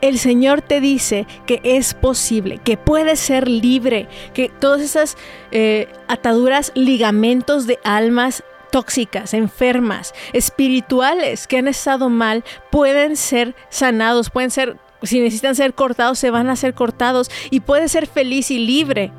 El 0.01 0.21
Señor 0.21 0.63
te 0.63 0.81
dice 0.81 1.27
que 1.45 1.61
es 1.65 1.93
posible, 1.93 2.59
que 2.59 2.77
puedes 2.77 3.19
ser 3.19 3.49
libre, 3.49 4.07
que 4.33 4.49
todas 4.49 4.81
esas 4.81 5.17
eh, 5.51 5.89
ataduras, 6.07 6.71
ligamentos 6.77 7.67
de 7.67 7.81
almas 7.83 8.45
tóxicas, 8.71 9.35
enfermas, 9.35 10.15
espirituales 10.33 11.47
que 11.47 11.59
han 11.59 11.69
estado 11.69 12.09
mal, 12.09 12.45
pueden 12.71 13.17
ser 13.17 13.55
sanados, 13.69 14.31
pueden 14.31 14.51
ser, 14.51 14.77
si 15.03 15.21
necesitan 15.21 15.55
ser 15.55 15.75
cortados, 15.75 16.19
se 16.19 16.31
van 16.31 16.49
a 16.51 16.57
ser 16.57 16.75
cortados 16.75 17.31
y 17.51 17.61
puedes 17.61 17.93
ser 17.93 18.07
feliz 18.07 18.51
y 18.51 18.59
libre. 18.59 19.13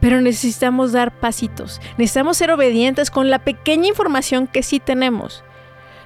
Pero 0.00 0.20
necesitamos 0.20 0.92
dar 0.92 1.18
pasitos. 1.18 1.80
Necesitamos 1.96 2.36
ser 2.36 2.50
obedientes 2.50 3.10
con 3.10 3.30
la 3.30 3.38
pequeña 3.38 3.88
información 3.88 4.46
que 4.46 4.62
sí 4.62 4.78
tenemos. 4.78 5.42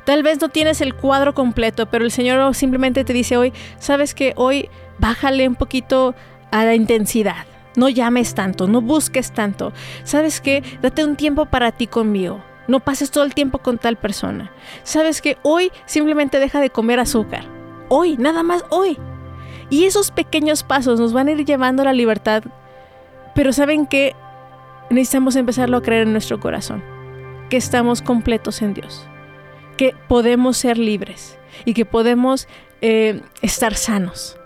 Tal 0.05 0.23
vez 0.23 0.41
no 0.41 0.49
tienes 0.49 0.81
el 0.81 0.95
cuadro 0.95 1.35
completo, 1.35 1.87
pero 1.87 2.05
el 2.05 2.11
Señor 2.11 2.55
simplemente 2.55 3.05
te 3.05 3.13
dice 3.13 3.37
hoy, 3.37 3.53
sabes 3.79 4.15
que 4.15 4.33
hoy 4.37 4.71
bájale 4.99 5.47
un 5.47 5.57
poquito 5.57 6.15
a 6.51 6.65
la 6.65 6.75
intensidad. 6.75 7.50
No 7.77 7.89
llames 7.89 8.35
tanto, 8.35 8.67
no 8.67 8.81
busques 8.81 9.33
tanto. 9.33 9.73
¿Sabes 10.05 10.41
qué? 10.41 10.63
Date 10.83 11.05
un 11.05 11.17
tiempo 11.17 11.47
para 11.47 11.73
ti 11.73 11.87
conmigo. 11.87 12.43
No 12.69 12.81
pases 12.81 13.11
todo 13.11 13.25
el 13.25 13.35
tiempo 13.35 13.59
con 13.59 13.79
tal 13.79 13.97
persona. 13.97 14.53
¿Sabes 14.83 15.23
que 15.23 15.39
hoy 15.43 15.73
simplemente 15.87 16.39
deja 16.39 16.61
de 16.61 16.71
comer 16.71 17.01
azúcar? 17.01 17.45
Hoy, 17.89 18.17
nada 18.17 18.43
más 18.43 18.65
hoy. 18.71 18.99
Y 19.71 19.85
esos 19.85 20.11
pequeños 20.11 20.63
pasos 20.63 20.99
nos 20.99 21.13
van 21.13 21.29
a 21.29 21.33
ir 21.33 21.45
llevando 21.45 21.83
a 21.83 21.87
la 21.87 21.93
libertad 21.93 22.45
pero 23.33 23.53
¿saben 23.53 23.87
que 23.87 24.15
Necesitamos 24.91 25.37
empezarlo 25.37 25.77
a 25.77 25.83
creer 25.83 26.03
en 26.03 26.13
nuestro 26.13 26.41
corazón, 26.41 26.83
que 27.49 27.57
estamos 27.57 28.03
completos 28.03 28.61
en 28.61 28.75
Dios, 28.75 29.07
que 29.77 29.95
podemos 30.09 30.57
ser 30.57 30.79
libres 30.79 31.39
y 31.65 31.75
que 31.75 31.85
podemos 31.85 32.49
eh, 32.81 33.23
estar 33.41 33.77
sanos. 33.77 34.37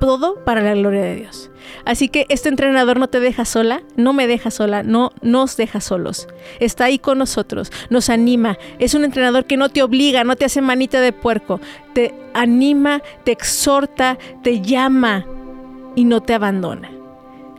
Todo 0.00 0.44
para 0.44 0.60
la 0.60 0.74
gloria 0.74 1.02
de 1.02 1.14
Dios. 1.14 1.49
Así 1.84 2.08
que 2.08 2.26
este 2.28 2.48
entrenador 2.48 2.98
no 2.98 3.08
te 3.08 3.20
deja 3.20 3.44
sola, 3.44 3.82
no 3.96 4.12
me 4.12 4.26
deja 4.26 4.50
sola, 4.50 4.82
no 4.82 5.12
nos 5.22 5.56
deja 5.56 5.80
solos. 5.80 6.28
Está 6.58 6.84
ahí 6.84 6.98
con 6.98 7.18
nosotros, 7.18 7.72
nos 7.90 8.10
anima. 8.10 8.58
Es 8.78 8.94
un 8.94 9.04
entrenador 9.04 9.44
que 9.44 9.56
no 9.56 9.68
te 9.68 9.82
obliga, 9.82 10.24
no 10.24 10.36
te 10.36 10.44
hace 10.44 10.62
manita 10.62 11.00
de 11.00 11.12
puerco. 11.12 11.60
Te 11.92 12.14
anima, 12.34 13.02
te 13.24 13.32
exhorta, 13.32 14.18
te 14.42 14.60
llama 14.60 15.26
y 15.94 16.04
no 16.04 16.22
te 16.22 16.34
abandona. 16.34 16.90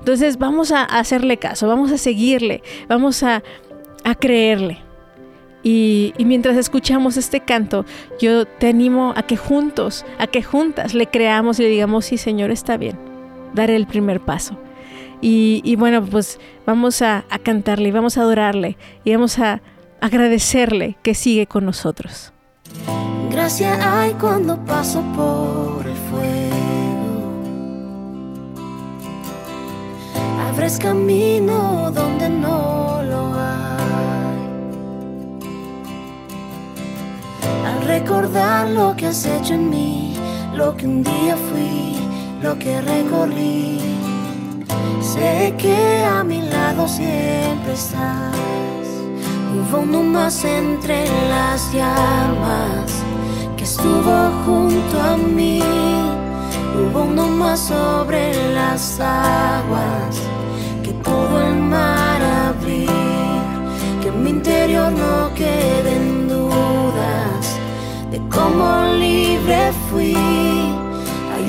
Entonces 0.02 0.39
vamos 0.39 0.71
a 0.71 0.84
hacerle 0.84 1.38
caso, 1.38 1.67
vamos 1.67 1.91
a 1.91 1.97
seguirle, 2.00 2.63
vamos 2.88 3.21
a, 3.21 3.43
creerle. 4.19 4.80
Y, 5.62 6.13
mientras 6.26 6.58
escuchamos 6.58 7.17
este 7.17 7.41
canto, 7.41 7.86
yo 8.19 8.45
te 8.45 8.69
animo 8.69 9.13
a 9.15 9.21
que 9.21 9.38
juntos, 9.38 10.04
a 10.17 10.26
que 10.26 10.41
juntas 10.41 10.95
le 10.95 11.06
creamos 11.06 11.60
y 11.60 11.63
le 11.63 11.69
digamos, 11.69 12.06
sí 12.06 12.17
Señor, 12.17 12.50
está 12.50 12.78
bien, 12.78 12.97
daré 13.54 13.76
el 13.76 13.88
primer 13.88 14.20
paso. 14.22 14.58
Y, 15.24 15.76
bueno, 15.76 16.04
pues 16.04 16.40
vamos 16.66 17.04
a, 17.04 17.26
a 17.30 17.38
cantarle 17.38 17.90
y 17.90 17.92
vamos 17.92 18.18
a 18.18 18.22
adorarle 18.22 18.76
y 19.04 19.14
vamos 19.14 19.38
a 19.38 19.62
agradecerle 20.00 20.98
que 21.04 21.14
sigue 21.14 21.46
con 21.46 21.64
nosotros. 21.66 22.34
Gracias 23.32 23.80
hay 23.80 24.14
cuando 24.14 24.58
paso 24.66 25.02
por 25.16 25.86
el 25.88 25.96
fuego. 25.96 26.52
Abres 30.50 30.78
camino 30.80 31.92
donde 31.92 32.30
no 32.30 33.02
lo 33.04 33.34
hay. 33.34 33.82
Al 37.66 37.88
recordar 37.88 38.70
lo 38.70 38.96
que 38.96 39.08
has 39.08 39.26
hecho 39.26 39.54
en 39.54 39.70
mí, 39.70 40.18
lo 40.54 40.76
que 40.76 40.88
un 40.88 41.04
día 41.04 41.38
fui, 41.38 42.01
lo 42.42 42.58
que 42.58 42.82
recorrí, 42.82 43.80
sé 45.00 45.54
que 45.58 46.04
a 46.06 46.24
mi 46.24 46.42
lado 46.42 46.88
siempre 46.88 47.74
estás. 47.74 48.36
Hubo 49.54 49.82
uno 49.82 50.02
más 50.02 50.44
entre 50.44 51.06
las 51.30 51.72
llamas 51.72 53.04
que 53.58 53.64
estuvo 53.64 54.32
junto 54.46 55.02
a 55.02 55.18
mí. 55.18 55.62
Hubo 56.76 57.04
uno 57.04 57.28
más 57.28 57.60
sobre 57.60 58.34
las 58.54 59.00
aguas 59.00 60.16
que 60.84 60.92
pudo 60.94 61.48
el 61.48 61.56
mar 61.56 62.22
abrir. 62.22 62.90
Que 64.02 64.08
en 64.08 64.24
mi 64.24 64.30
interior 64.32 64.92
no 64.92 65.32
queden 65.36 66.28
dudas 66.28 67.60
de 68.10 68.20
cómo 68.30 68.84
libre 68.98 69.72
fui. 69.90 70.71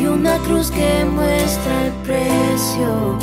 Hay 0.03 0.09
una 0.09 0.37
cruz 0.39 0.69
que 0.73 1.05
muestra 1.05 1.87
el 1.87 1.93
precio 2.03 3.17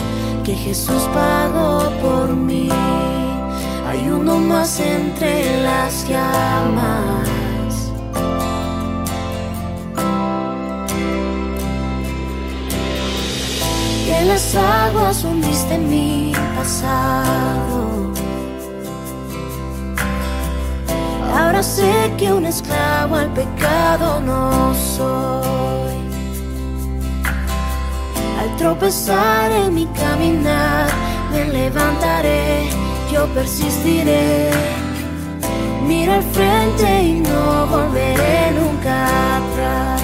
que 0.46 0.56
Jesús 0.56 1.04
pagó 1.14 1.92
por 2.02 2.30
mí 2.30 2.70
hay 3.86 4.08
uno 4.08 4.38
más 4.38 4.80
entre 4.80 5.62
las 5.62 6.08
llamas. 6.08 7.28
Y 14.08 14.12
en 14.12 14.28
las 14.30 14.56
aguas 14.56 15.22
hundiste 15.26 15.78
mi 15.80 16.32
pasado. 16.56 18.14
Ahora 21.38 21.62
sé 21.62 22.14
que 22.18 22.32
un 22.32 22.46
esclavo 22.46 23.18
al 23.18 23.34
pecado 23.34 24.22
no 24.22 24.74
soy. 24.74 25.89
Tropezar 28.60 29.72
mi 29.72 29.86
caminar, 29.88 30.90
me 31.32 31.46
levantaré 31.46 32.70
yo 33.12 33.26
persistiré. 33.34 34.52
Mira 35.88 36.16
al 36.16 36.24
frente 36.24 37.04
y 37.04 37.14
no 37.22 37.68
volveré 37.68 38.52
nunca 38.52 39.38
atrás. 39.38 40.02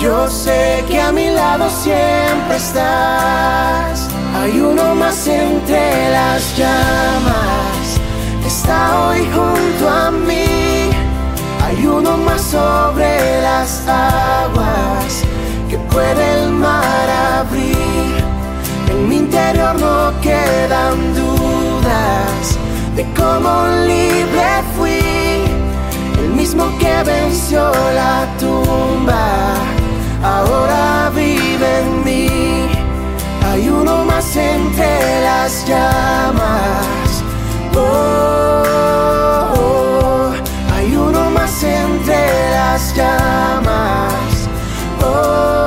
Yo 0.00 0.28
sé 0.28 0.84
que 0.88 1.00
a 1.00 1.12
mi 1.12 1.30
lado 1.30 1.68
siempre 1.70 2.56
estás. 2.56 4.08
Hay 4.36 4.58
uno 4.60 4.94
más 4.94 5.26
entre 5.26 6.10
las 6.10 6.56
llamas. 6.56 8.00
Está 8.44 9.06
hoy 9.06 9.20
junto 9.32 9.88
a 9.88 10.10
mí. 10.10 10.90
Hay 11.64 11.86
uno 11.86 12.16
más 12.18 12.42
sobre 12.42 13.40
las 13.42 13.86
aguas 13.86 15.23
puede 15.94 16.24
el 16.42 16.50
mar 16.50 17.08
abrir 17.38 18.14
en 18.90 19.08
mi 19.08 19.16
interior 19.16 19.74
no 19.78 20.12
quedan 20.20 21.14
dudas 21.14 22.58
de 22.96 23.04
cómo 23.16 23.52
libre 23.86 24.48
fui, 24.76 25.00
el 26.20 26.28
mismo 26.30 26.64
que 26.78 26.94
venció 27.04 27.60
la 27.94 28.26
tumba, 28.38 29.54
ahora 30.22 31.10
vive 31.14 31.80
en 31.80 32.04
mí. 32.04 32.68
Hay 33.46 33.68
uno 33.68 34.04
más 34.04 34.36
entre 34.36 35.22
las 35.22 35.66
llamas. 35.66 37.22
Oh, 37.76 38.62
oh, 39.56 40.32
hay 40.74 40.96
uno 40.96 41.30
más 41.30 41.62
entre 41.62 42.50
las 42.50 42.94
llamas. 42.96 44.48
Oh, 45.02 45.63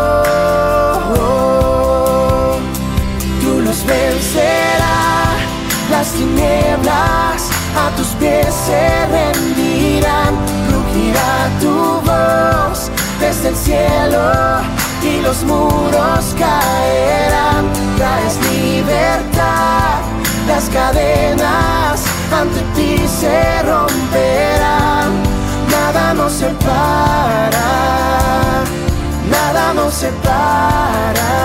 se 8.68 9.08
rendirán, 9.16 10.34
rugirá 10.72 11.34
tu 11.62 11.76
voz 12.10 12.92
desde 13.20 13.50
el 13.50 13.56
cielo 13.56 14.24
y 15.02 15.22
los 15.22 15.44
muros 15.44 16.36
caerán. 16.38 17.64
Traes 17.98 18.36
libertad, 18.52 20.00
las 20.48 20.66
cadenas 20.70 22.04
ante 22.40 22.62
ti 22.76 23.08
se 23.22 23.64
romperán. 23.64 25.10
Nada 25.72 26.14
nos 26.14 26.34
separa, 26.34 27.70
nada 29.32 29.74
nos 29.74 29.94
separa. 29.94 31.38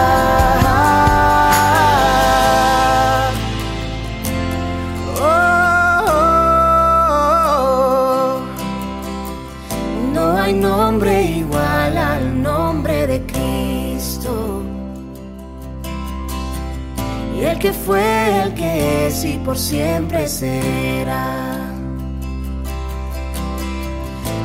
Y 19.24 19.38
por 19.38 19.56
siempre 19.56 20.26
será. 20.26 21.70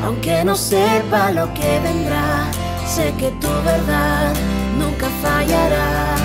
Aunque 0.06 0.44
no 0.44 0.56
sepa 0.56 1.32
lo 1.32 1.52
que 1.54 1.80
vendrá, 1.80 2.46
sé 2.86 3.14
que 3.18 3.32
tu 3.42 3.48
verdad 3.66 4.34
nunca 4.78 5.08
fallará. 5.22 6.16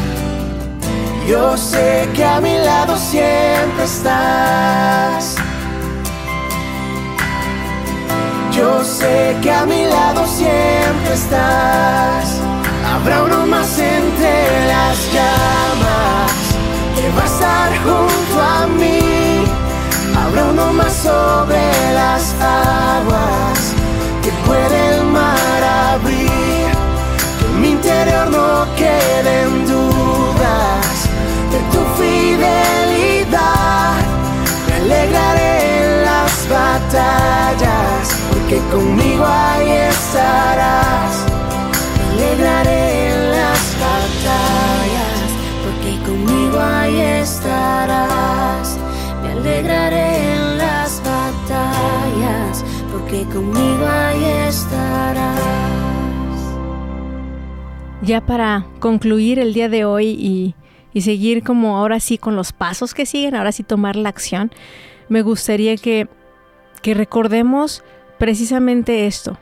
Yo 1.27 1.57
sé 1.57 2.09
que 2.15 2.25
a 2.25 2.41
mi 2.41 2.59
lado 2.59 2.97
siempre 2.97 3.85
estás. 3.85 5.37
Yo 8.53 8.85
sé 8.85 9.37
que 9.41 9.51
a 9.51 9.65
mi 9.65 9.87
lado 9.87 10.27
siempre 10.27 11.15
estás. 11.15 12.41
Habrá 12.87 13.23
uno 13.23 13.47
más 13.47 13.79
entre 13.79 14.67
las 14.67 14.99
llamas 15.12 16.41
que 17.03 17.11
va 17.11 17.23
a 17.23 17.27
estar 17.27 17.71
junto 17.85 18.35
a 18.41 18.67
mí. 18.81 19.45
Habrá 20.17 20.45
uno 20.45 20.73
más 20.73 20.93
sobre 20.93 21.65
las 22.01 22.25
aguas 22.41 23.59
que 24.23 24.31
puede 24.47 24.77
el 24.95 25.05
mar 25.19 25.61
abrir. 25.91 26.71
Que 27.38 27.45
en 27.47 27.61
mi 27.61 27.71
interior 27.71 28.27
no 28.31 28.51
queden 28.83 29.67
dudas 29.67 30.95
de 31.53 31.59
tu 31.73 31.81
fidelidad. 31.99 33.95
Me 34.67 34.75
alegraré 34.85 35.53
en 35.83 36.05
las 36.11 36.33
batallas 36.59 38.05
porque 38.31 38.59
conmigo 38.75 39.25
ahí 39.27 39.71
estarás. 39.95 41.12
Me 41.97 42.05
alegraré 42.12 42.81
en 43.12 43.31
las 43.33 43.62
batallas 43.85 44.91
conmigo 46.23 46.59
ahí 46.61 47.01
estarás. 47.01 48.79
Me 49.23 49.33
alegraré 49.33 50.35
en 50.35 50.59
las 50.59 51.03
batallas, 51.05 52.65
porque 52.93 53.25
conmigo 53.25 53.87
ahí 53.87 54.25
estarás. 54.49 55.41
Ya 58.03 58.21
para 58.21 58.67
concluir 58.81 59.39
el 59.39 59.55
día 59.55 59.69
de 59.69 59.85
hoy 59.85 60.09
y, 60.09 60.55
y 60.93 61.03
seguir 61.03 61.43
como 61.43 61.77
ahora 61.77 62.01
sí 62.01 62.19
con 62.19 62.37
los 62.37 62.53
pasos 62.53 62.95
que 62.95 63.07
siguen, 63.07 63.35
ahora 63.35 63.53
sí 63.53 63.63
tomar 63.63 63.97
la 63.97 64.09
acción, 64.09 64.51
me 65.09 65.23
gustaría 65.23 65.77
que, 65.77 66.09
que 66.83 66.95
recordemos 66.95 67.85
precisamente 68.19 69.07
esto, 69.07 69.39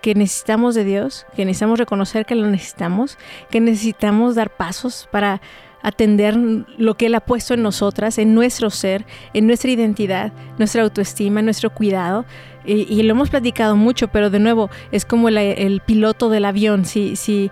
que 0.00 0.14
necesitamos 0.14 0.74
de 0.74 0.84
Dios, 0.84 1.26
que 1.36 1.44
necesitamos 1.44 1.78
reconocer 1.78 2.24
que 2.24 2.34
lo 2.34 2.48
necesitamos, 2.48 3.18
que 3.50 3.60
necesitamos 3.60 4.34
dar 4.34 4.50
pasos 4.50 5.06
para 5.12 5.42
atender 5.82 6.36
lo 6.36 6.94
que 6.96 7.06
Él 7.06 7.14
ha 7.14 7.20
puesto 7.20 7.54
en 7.54 7.62
nosotras, 7.62 8.18
en 8.18 8.34
nuestro 8.34 8.70
ser, 8.70 9.04
en 9.34 9.46
nuestra 9.46 9.70
identidad, 9.70 10.32
nuestra 10.58 10.82
autoestima, 10.82 11.42
nuestro 11.42 11.70
cuidado. 11.70 12.24
Y, 12.64 13.02
lo 13.02 13.10
hemos 13.10 13.30
platicado 13.30 13.74
mucho, 13.74 14.08
pero 14.08 14.30
de 14.30 14.38
nuevo, 14.38 14.70
es 14.92 15.04
como 15.04 15.28
el, 15.28 15.82
piloto 15.84 16.28
del 16.30 16.44
avión. 16.44 16.84
Si, 16.84 17.16
si 17.16 17.50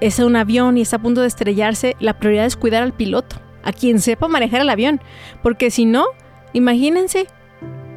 es 0.00 0.18
un 0.20 0.36
avión 0.36 0.78
y 0.78 0.82
está 0.82 0.96
a 0.96 1.02
punto 1.02 1.20
de 1.20 1.26
estrellarse, 1.26 1.96
la 1.98 2.18
prioridad 2.18 2.46
es 2.46 2.56
cuidar 2.56 2.84
al 2.84 2.92
piloto, 2.92 3.36
a 3.64 3.72
quien 3.72 4.00
sepa 4.00 4.28
manejar 4.28 4.60
el 4.60 4.70
avión. 4.70 5.00
Porque 5.42 5.72
si 5.72 5.84
no, 5.84 6.06
imagínense, 6.52 7.26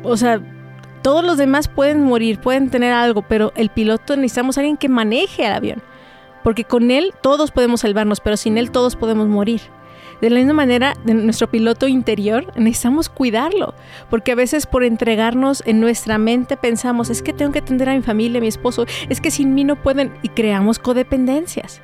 o 0.01 0.17
sea, 0.17 0.41
todos 1.03 1.23
los 1.23 1.37
demás 1.37 1.67
pueden 1.67 2.01
morir, 2.01 2.39
pueden 2.39 2.69
tener 2.69 2.93
algo, 2.93 3.21
pero 3.21 3.53
el 3.55 3.69
piloto 3.69 4.15
necesitamos 4.15 4.57
a 4.57 4.61
alguien 4.61 4.77
que 4.77 4.89
maneje 4.89 5.45
el 5.45 5.53
avión. 5.53 5.83
Porque 6.43 6.63
con 6.63 6.91
él 6.91 7.13
todos 7.21 7.51
podemos 7.51 7.81
salvarnos, 7.81 8.19
pero 8.21 8.37
sin 8.37 8.57
él 8.57 8.71
todos 8.71 8.95
podemos 8.95 9.27
morir. 9.27 9.61
De 10.21 10.29
la 10.29 10.39
misma 10.39 10.53
manera, 10.53 10.95
de 11.05 11.13
nuestro 11.13 11.49
piloto 11.49 11.87
interior 11.87 12.51
necesitamos 12.57 13.07
cuidarlo, 13.07 13.73
porque 14.09 14.33
a 14.33 14.35
veces 14.35 14.65
por 14.65 14.83
entregarnos 14.83 15.63
en 15.65 15.79
nuestra 15.79 16.17
mente 16.17 16.57
pensamos, 16.57 17.09
es 17.09 17.21
que 17.21 17.31
tengo 17.31 17.53
que 17.53 17.59
atender 17.59 17.87
a 17.87 17.95
mi 17.95 18.01
familia, 18.01 18.39
a 18.39 18.41
mi 18.41 18.47
esposo, 18.47 18.85
es 19.07 19.21
que 19.21 19.31
sin 19.31 19.53
mí 19.53 19.63
no 19.63 19.81
pueden, 19.81 20.13
y 20.21 20.29
creamos 20.29 20.77
codependencias. 20.77 21.81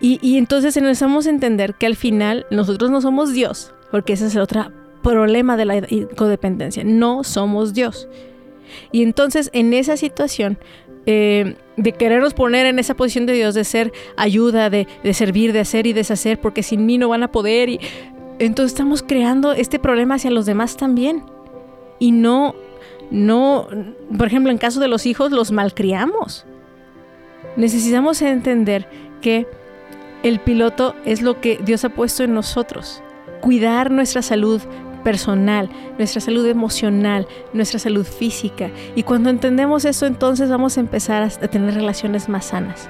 Y, 0.00 0.18
y 0.20 0.36
entonces 0.36 0.76
necesitamos 0.76 1.26
entender 1.26 1.74
que 1.74 1.86
al 1.86 1.96
final 1.96 2.46
nosotros 2.50 2.90
no 2.90 3.00
somos 3.00 3.32
Dios, 3.32 3.74
porque 3.90 4.12
ese 4.12 4.26
es 4.26 4.34
el 4.34 4.42
otro 4.42 4.70
problema 5.02 5.56
de 5.56 5.64
la 5.64 5.86
codependencia, 6.16 6.82
no 6.84 7.24
somos 7.24 7.72
Dios. 7.72 8.08
Y 8.92 9.02
entonces 9.02 9.50
en 9.52 9.72
esa 9.72 9.96
situación 9.96 10.58
eh, 11.06 11.56
de 11.76 11.92
querernos 11.92 12.34
poner 12.34 12.66
en 12.66 12.78
esa 12.78 12.94
posición 12.94 13.26
de 13.26 13.34
Dios, 13.34 13.54
de 13.54 13.64
ser 13.64 13.92
ayuda, 14.16 14.70
de, 14.70 14.86
servir, 15.12 15.52
de 15.52 15.60
hacer 15.60 15.86
y 15.86 15.92
deshacer, 15.92 16.40
porque 16.40 16.62
sin 16.62 16.86
mí 16.86 16.98
no 16.98 17.08
van 17.08 17.22
a 17.22 17.32
poder. 17.32 17.68
Y 17.68 17.80
entonces 18.38 18.72
estamos 18.72 19.02
creando 19.02 19.52
este 19.52 19.78
problema 19.78 20.14
hacia 20.14 20.30
los 20.30 20.46
demás 20.46 20.76
también. 20.76 21.24
Y 21.98 22.12
no, 22.12 22.54
no, 23.10 23.68
por 24.16 24.26
ejemplo, 24.26 24.50
en 24.50 24.58
caso 24.58 24.80
de 24.80 24.88
los 24.88 25.06
hijos, 25.06 25.30
los 25.32 25.52
malcriamos. 25.52 26.46
Necesitamos 27.56 28.22
entender 28.22 28.88
que 29.20 29.46
el 30.22 30.40
piloto 30.40 30.94
es 31.04 31.22
lo 31.22 31.40
que 31.40 31.58
Dios 31.64 31.84
ha 31.84 31.90
puesto 31.90 32.24
en 32.24 32.34
nosotros. 32.34 33.02
Cuidar 33.40 33.90
nuestra 33.90 34.22
salud, 34.22 34.62
personal, 35.04 35.70
nuestra 35.98 36.20
salud 36.20 36.44
emocional, 36.46 37.28
nuestra 37.52 37.78
salud 37.78 38.04
física. 38.04 38.70
Y 38.96 39.04
cuando 39.04 39.30
entendemos 39.30 39.84
eso, 39.84 40.06
entonces 40.06 40.50
vamos 40.50 40.76
a 40.76 40.80
empezar 40.80 41.22
a 41.22 41.28
tener 41.28 41.74
relaciones 41.74 42.28
más 42.28 42.46
sanas. 42.46 42.88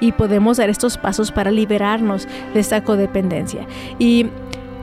Y 0.00 0.12
podemos 0.12 0.56
dar 0.56 0.70
estos 0.70 0.96
pasos 0.96 1.32
para 1.32 1.50
liberarnos 1.50 2.26
de 2.54 2.60
esta 2.60 2.82
codependencia. 2.84 3.66
Y, 3.98 4.26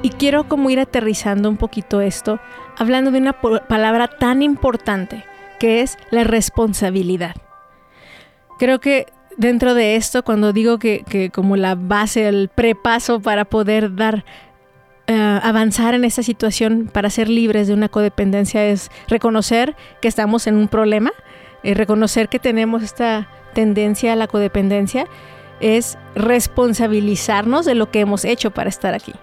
y 0.04 0.10
quiero 0.10 0.48
como 0.48 0.70
ir 0.70 0.80
aterrizando 0.80 1.50
un 1.50 1.58
poquito 1.58 2.02
esto, 2.02 2.40
hablando 2.78 3.10
de 3.10 3.20
una 3.20 3.34
palabra 3.34 4.08
tan 4.08 4.44
importante, 4.44 5.24
que 5.60 5.82
es 5.82 5.98
la 6.12 6.26
responsabilidad. 6.26 7.36
Creo 8.60 8.80
que 8.80 9.08
dentro 9.38 9.74
de 9.74 9.96
esto, 9.96 10.24
cuando 10.24 10.54
digo 10.54 10.80
que, 10.80 11.04
que, 11.08 11.30
como 11.30 11.58
la 11.58 11.76
base, 11.76 12.28
el 12.28 12.50
prepaso 12.50 13.20
para 13.20 13.46
poder 13.46 13.96
dar 13.96 14.26
eh, 15.08 15.40
avanzar 15.44 15.94
en 15.94 16.04
esta 16.04 16.24
situación 16.24 16.90
para 16.92 17.12
ser 17.12 17.30
libres 17.30 17.68
de 17.68 17.74
una 17.74 17.90
codependencia 17.90 18.66
es 18.66 18.90
reconocer 19.08 19.76
que 20.02 20.08
estamos 20.08 20.48
en 20.48 20.56
un 20.56 20.68
problema, 20.68 21.12
eh, 21.64 21.76
reconocer 21.76 22.28
que 22.28 22.40
tenemos 22.40 22.82
esta 22.82 23.30
tendencia 23.54 24.14
a 24.14 24.16
la 24.16 24.28
codependencia, 24.28 25.08
es 25.60 25.98
responsabilizarnos 26.16 27.66
de 27.66 27.76
lo 27.76 27.92
que 27.92 28.00
hemos 28.00 28.26
hecho 28.26 28.52
para 28.52 28.70
estar 28.70 28.96
aquí. 28.96 29.14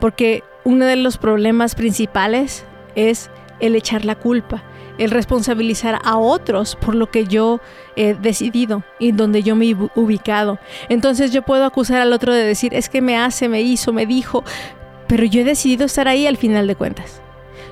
Porque 0.00 0.42
uno 0.64 0.84
de 0.84 0.96
los 0.96 1.18
problemas 1.18 1.76
principales 1.76 2.64
es 2.96 3.30
el 3.60 3.76
echar 3.76 4.04
la 4.04 4.16
culpa, 4.16 4.64
el 4.98 5.10
responsabilizar 5.10 6.00
a 6.04 6.16
otros 6.16 6.76
por 6.76 6.94
lo 6.94 7.10
que 7.10 7.26
yo 7.26 7.60
he 7.96 8.14
decidido 8.14 8.82
y 8.98 9.12
donde 9.12 9.42
yo 9.42 9.56
me 9.56 9.70
he 9.70 9.76
ubicado. 9.94 10.58
Entonces 10.88 11.32
yo 11.32 11.42
puedo 11.42 11.64
acusar 11.64 12.00
al 12.00 12.12
otro 12.12 12.34
de 12.34 12.42
decir, 12.44 12.74
es 12.74 12.88
que 12.88 13.00
me 13.00 13.16
hace, 13.16 13.48
me 13.48 13.62
hizo, 13.62 13.92
me 13.92 14.06
dijo, 14.06 14.44
pero 15.06 15.24
yo 15.24 15.40
he 15.40 15.44
decidido 15.44 15.86
estar 15.86 16.08
ahí 16.08 16.26
al 16.26 16.36
final 16.36 16.66
de 16.66 16.76
cuentas. 16.76 17.20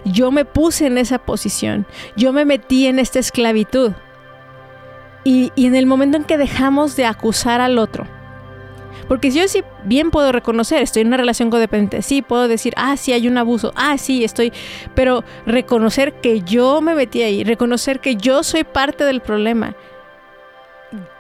Yo 0.05 0.31
me 0.31 0.45
puse 0.45 0.87
en 0.87 0.99
esa 0.99 1.19
posición. 1.19 1.87
Yo 2.17 2.33
me 2.33 2.45
metí 2.45 2.87
en 2.87 2.99
esta 2.99 3.19
esclavitud. 3.19 3.93
Y, 5.25 5.53
en 5.57 5.75
el 5.75 5.87
momento 5.87 6.19
en 6.19 6.25
que 6.25 6.37
dejamos 6.37 6.97
de 6.97 7.07
acusar 7.07 7.63
al 7.63 7.79
otro, 7.79 8.07
porque 9.09 9.31
yo 9.31 9.49
sí 9.49 9.63
bien 9.85 10.11
puedo 10.11 10.33
reconocer, 10.33 10.83
estoy 10.83 11.01
en 11.01 11.09
una 11.09 11.17
relación 11.17 11.51
codependiente, 11.51 12.03
sí 12.03 12.21
puedo 12.21 12.47
decir, 12.47 12.75
ah, 12.77 12.99
sí 12.99 13.13
hay 13.13 13.27
un 13.27 13.39
abuso, 13.39 13.73
ah, 13.75 13.97
sí 13.97 14.23
estoy, 14.23 14.53
pero 14.95 15.25
reconocer 15.47 16.21
que 16.21 16.43
yo 16.43 16.83
me 16.83 16.95
metí 16.95 17.23
ahí, 17.23 17.43
reconocer 17.43 18.01
que 18.01 18.17
yo 18.17 18.43
soy 18.43 18.65
parte 18.65 19.05
del 19.05 19.23
problema, 19.23 19.75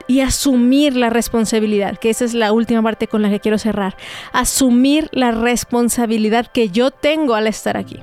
y 0.06 0.20
asumir 0.20 0.96
la 0.96 1.10
responsabilidad, 1.10 1.98
que 1.98 2.10
esa 2.10 2.24
es 2.24 2.34
la 2.34 2.52
última 2.52 2.82
parte 2.82 3.08
con 3.08 3.22
la 3.22 3.30
que 3.30 3.40
quiero 3.40 3.58
cerrar, 3.58 3.96
asumir 4.32 5.08
la 5.12 5.30
responsabilidad 5.30 6.46
que 6.46 6.68
yo 6.68 6.90
tengo 6.90 7.34
al 7.34 7.46
estar 7.46 7.76
aquí. 7.76 8.00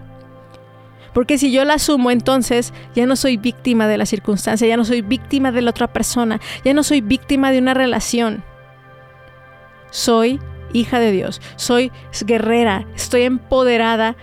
Porque 1.14 1.38
si 1.38 1.52
yo 1.52 1.66
la 1.66 1.74
asumo, 1.74 2.10
entonces 2.10 2.74
ya 2.96 3.06
no 3.06 3.16
soy 3.16 3.38
víctima 3.38 3.88
de 3.88 3.98
la 3.98 4.06
circunstancia, 4.06 4.68
ya 4.68 4.78
no 4.78 4.86
soy 4.86 5.02
víctima 5.02 5.52
de 5.52 5.62
la 5.62 5.72
otra 5.72 5.92
persona, 5.92 6.40
ya 6.64 6.74
no 6.74 6.84
soy 6.84 7.02
víctima 7.02 7.52
de 7.52 7.60
una 7.60 7.74
relación. 7.74 8.44
Soy 9.90 10.40
hija 10.74 11.00
de 11.00 11.12
Dios, 11.12 11.42
soy 11.58 11.92
guerrera, 12.26 12.88
estoy 12.96 13.24
empoderada 13.24 14.16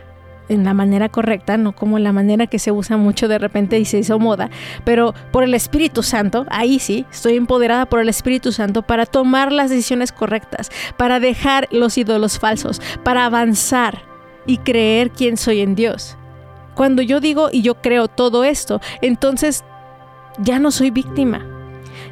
en 0.48 0.64
la 0.64 0.74
manera 0.74 1.08
correcta, 1.08 1.56
no 1.56 1.74
como 1.74 1.98
la 1.98 2.12
manera 2.12 2.46
que 2.46 2.58
se 2.58 2.72
usa 2.72 2.96
mucho 2.96 3.28
de 3.28 3.38
repente 3.38 3.78
y 3.78 3.84
se 3.84 3.98
hizo 3.98 4.18
moda, 4.18 4.50
pero 4.84 5.14
por 5.30 5.44
el 5.44 5.54
Espíritu 5.54 6.02
Santo, 6.02 6.46
ahí 6.50 6.78
sí, 6.78 7.06
estoy 7.10 7.36
empoderada 7.36 7.86
por 7.86 8.00
el 8.00 8.08
Espíritu 8.08 8.52
Santo 8.52 8.82
para 8.82 9.06
tomar 9.06 9.52
las 9.52 9.70
decisiones 9.70 10.12
correctas, 10.12 10.70
para 10.96 11.20
dejar 11.20 11.68
los 11.70 11.98
ídolos 11.98 12.38
falsos, 12.38 12.80
para 13.02 13.24
avanzar 13.24 14.02
y 14.46 14.58
creer 14.58 15.10
quién 15.10 15.36
soy 15.36 15.60
en 15.60 15.74
Dios. 15.74 16.16
Cuando 16.74 17.02
yo 17.02 17.20
digo 17.20 17.48
y 17.52 17.62
yo 17.62 17.74
creo 17.76 18.08
todo 18.08 18.44
esto, 18.44 18.80
entonces 19.02 19.64
ya 20.38 20.58
no 20.58 20.70
soy 20.70 20.90
víctima 20.90 21.57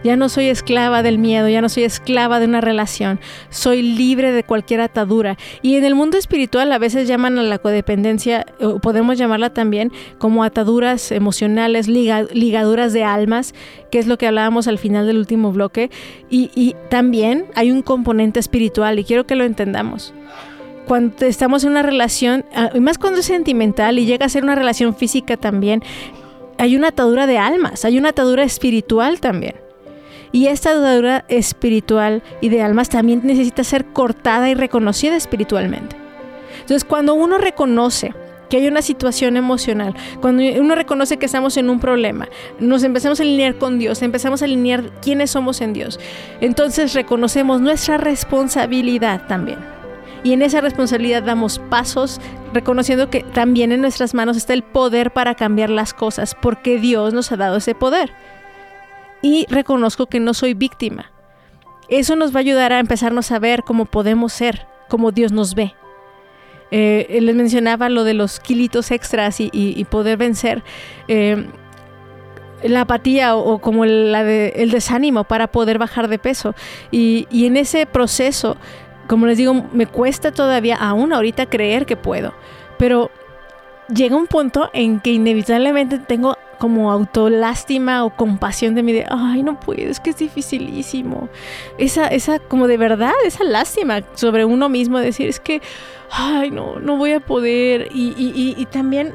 ya 0.06 0.16
no 0.16 0.28
soy 0.28 0.46
esclava 0.46 1.02
del 1.02 1.18
miedo, 1.18 1.48
ya 1.48 1.60
no 1.60 1.68
soy 1.68 1.82
esclava 1.82 2.38
de 2.38 2.46
una 2.46 2.60
relación, 2.60 3.18
soy 3.50 3.82
libre 3.82 4.30
de 4.30 4.44
cualquier 4.44 4.80
atadura. 4.80 5.36
Y 5.62 5.74
en 5.74 5.84
el 5.84 5.94
mundo 5.96 6.16
espiritual 6.16 6.70
a 6.70 6.78
veces 6.78 7.08
llaman 7.08 7.38
a 7.38 7.42
la 7.42 7.58
codependencia, 7.58 8.46
o 8.60 8.78
podemos 8.78 9.18
llamarla 9.18 9.52
también 9.52 9.92
como 10.18 10.44
ataduras 10.44 11.10
emocionales, 11.10 11.88
ligaduras 11.88 12.92
de 12.92 13.02
almas, 13.02 13.52
que 13.90 13.98
es 13.98 14.06
lo 14.06 14.16
que 14.16 14.28
hablábamos 14.28 14.68
al 14.68 14.78
final 14.78 15.06
del 15.06 15.18
último 15.18 15.50
bloque. 15.50 15.90
Y, 16.30 16.50
y 16.54 16.76
también 16.88 17.46
hay 17.56 17.72
un 17.72 17.82
componente 17.82 18.38
espiritual 18.38 18.98
y 19.00 19.04
quiero 19.04 19.26
que 19.26 19.34
lo 19.34 19.44
entendamos 19.44 20.14
cuando 20.86 21.26
estamos 21.26 21.64
en 21.64 21.70
una 21.70 21.82
relación, 21.82 22.44
ah, 22.54 22.70
y 22.72 22.78
más 22.78 22.96
cuando 22.96 23.18
es 23.18 23.26
sentimental 23.26 23.98
y 23.98 24.06
llega 24.06 24.26
a 24.26 24.28
ser 24.28 24.44
una 24.44 24.54
relación 24.54 24.94
física 24.94 25.36
también, 25.36 25.82
hay 26.58 26.76
una 26.76 26.88
atadura 26.88 27.26
de 27.26 27.38
almas, 27.38 27.84
hay 27.84 27.98
una 27.98 28.10
atadura 28.10 28.44
espiritual 28.44 29.18
también. 29.18 29.65
Y 30.32 30.48
esta 30.48 30.74
dudadura 30.74 31.24
espiritual 31.28 32.22
y 32.40 32.48
de 32.48 32.62
almas 32.62 32.88
también 32.88 33.20
necesita 33.24 33.64
ser 33.64 33.86
cortada 33.86 34.48
y 34.48 34.54
reconocida 34.54 35.16
espiritualmente. 35.16 35.96
Entonces, 36.60 36.84
cuando 36.84 37.14
uno 37.14 37.38
reconoce 37.38 38.12
que 38.48 38.58
hay 38.58 38.68
una 38.68 38.82
situación 38.82 39.36
emocional, 39.36 39.94
cuando 40.20 40.42
uno 40.60 40.74
reconoce 40.74 41.16
que 41.16 41.26
estamos 41.26 41.56
en 41.56 41.70
un 41.70 41.80
problema, 41.80 42.28
nos 42.60 42.82
empezamos 42.82 43.20
a 43.20 43.22
alinear 43.22 43.56
con 43.56 43.78
Dios, 43.78 44.02
empezamos 44.02 44.42
a 44.42 44.44
alinear 44.44 44.90
quiénes 45.00 45.30
somos 45.30 45.60
en 45.60 45.72
Dios, 45.72 45.98
entonces 46.40 46.94
reconocemos 46.94 47.60
nuestra 47.60 47.98
responsabilidad 47.98 49.26
también. 49.26 49.58
Y 50.22 50.32
en 50.32 50.42
esa 50.42 50.60
responsabilidad 50.60 51.22
damos 51.22 51.60
pasos 51.70 52.20
reconociendo 52.52 53.10
que 53.10 53.22
también 53.22 53.70
en 53.70 53.80
nuestras 53.80 54.14
manos 54.14 54.36
está 54.36 54.54
el 54.54 54.62
poder 54.62 55.12
para 55.12 55.34
cambiar 55.34 55.70
las 55.70 55.94
cosas, 55.94 56.34
porque 56.40 56.78
Dios 56.78 57.14
nos 57.14 57.30
ha 57.30 57.36
dado 57.36 57.58
ese 57.58 57.74
poder 57.74 58.12
y 59.26 59.44
reconozco 59.48 60.06
que 60.06 60.20
no 60.20 60.34
soy 60.34 60.54
víctima. 60.54 61.10
Eso 61.88 62.14
nos 62.14 62.32
va 62.32 62.36
a 62.36 62.40
ayudar 62.40 62.72
a 62.72 62.78
empezarnos 62.78 63.32
a 63.32 63.40
ver 63.40 63.64
cómo 63.64 63.84
podemos 63.84 64.32
ser, 64.32 64.66
como 64.88 65.10
Dios 65.10 65.32
nos 65.32 65.56
ve. 65.56 65.74
Eh, 66.70 67.18
les 67.20 67.34
mencionaba 67.34 67.88
lo 67.88 68.04
de 68.04 68.14
los 68.14 68.38
kilitos 68.38 68.92
extras 68.92 69.36
y, 69.40 69.86
poder 69.90 70.16
vencer 70.16 70.62
eh, 71.08 71.44
la 72.62 72.82
apatía 72.82 73.36
o, 73.36 73.58
como 73.60 73.84
la 73.84 74.22
el 74.22 74.70
desánimo 74.70 75.24
para 75.24 75.48
poder 75.48 75.78
bajar 75.78 76.06
de 76.06 76.20
peso. 76.20 76.54
Y, 76.92 77.26
y 77.28 77.46
en 77.46 77.56
ese 77.56 77.84
proceso, 77.86 78.56
como 79.08 79.26
les 79.26 79.38
digo, 79.38 79.54
me 79.72 79.86
cuesta 79.86 80.30
todavía 80.30 80.76
aún 80.76 81.12
ahorita 81.12 81.46
creer 81.46 81.84
que 81.84 81.96
puedo. 81.96 82.32
Pero 82.78 83.10
llega 83.92 84.14
un 84.14 84.28
punto 84.28 84.70
en 84.72 85.00
que 85.00 85.10
inevitablemente 85.10 85.98
tengo 85.98 86.36
como 86.58 86.90
autolástima 86.90 88.04
o 88.04 88.10
compasión 88.14 88.74
de 88.74 88.82
mí 88.82 88.92
de, 88.92 89.06
ay, 89.08 89.42
no 89.42 89.60
puedo, 89.60 89.90
es 89.90 90.00
que 90.00 90.10
es 90.10 90.16
dificilísimo. 90.16 91.28
Esa, 91.78 92.08
esa, 92.08 92.38
como 92.38 92.66
de 92.66 92.76
verdad, 92.76 93.12
esa 93.24 93.44
lástima 93.44 94.02
sobre 94.14 94.44
uno 94.44 94.68
mismo, 94.68 94.98
decir, 94.98 95.28
es 95.28 95.40
que, 95.40 95.60
ay, 96.10 96.50
no, 96.50 96.78
no 96.80 96.96
voy 96.96 97.12
a 97.12 97.20
poder. 97.20 97.88
Y, 97.92 98.14
y, 98.16 98.54
y, 98.56 98.66
también 98.66 99.14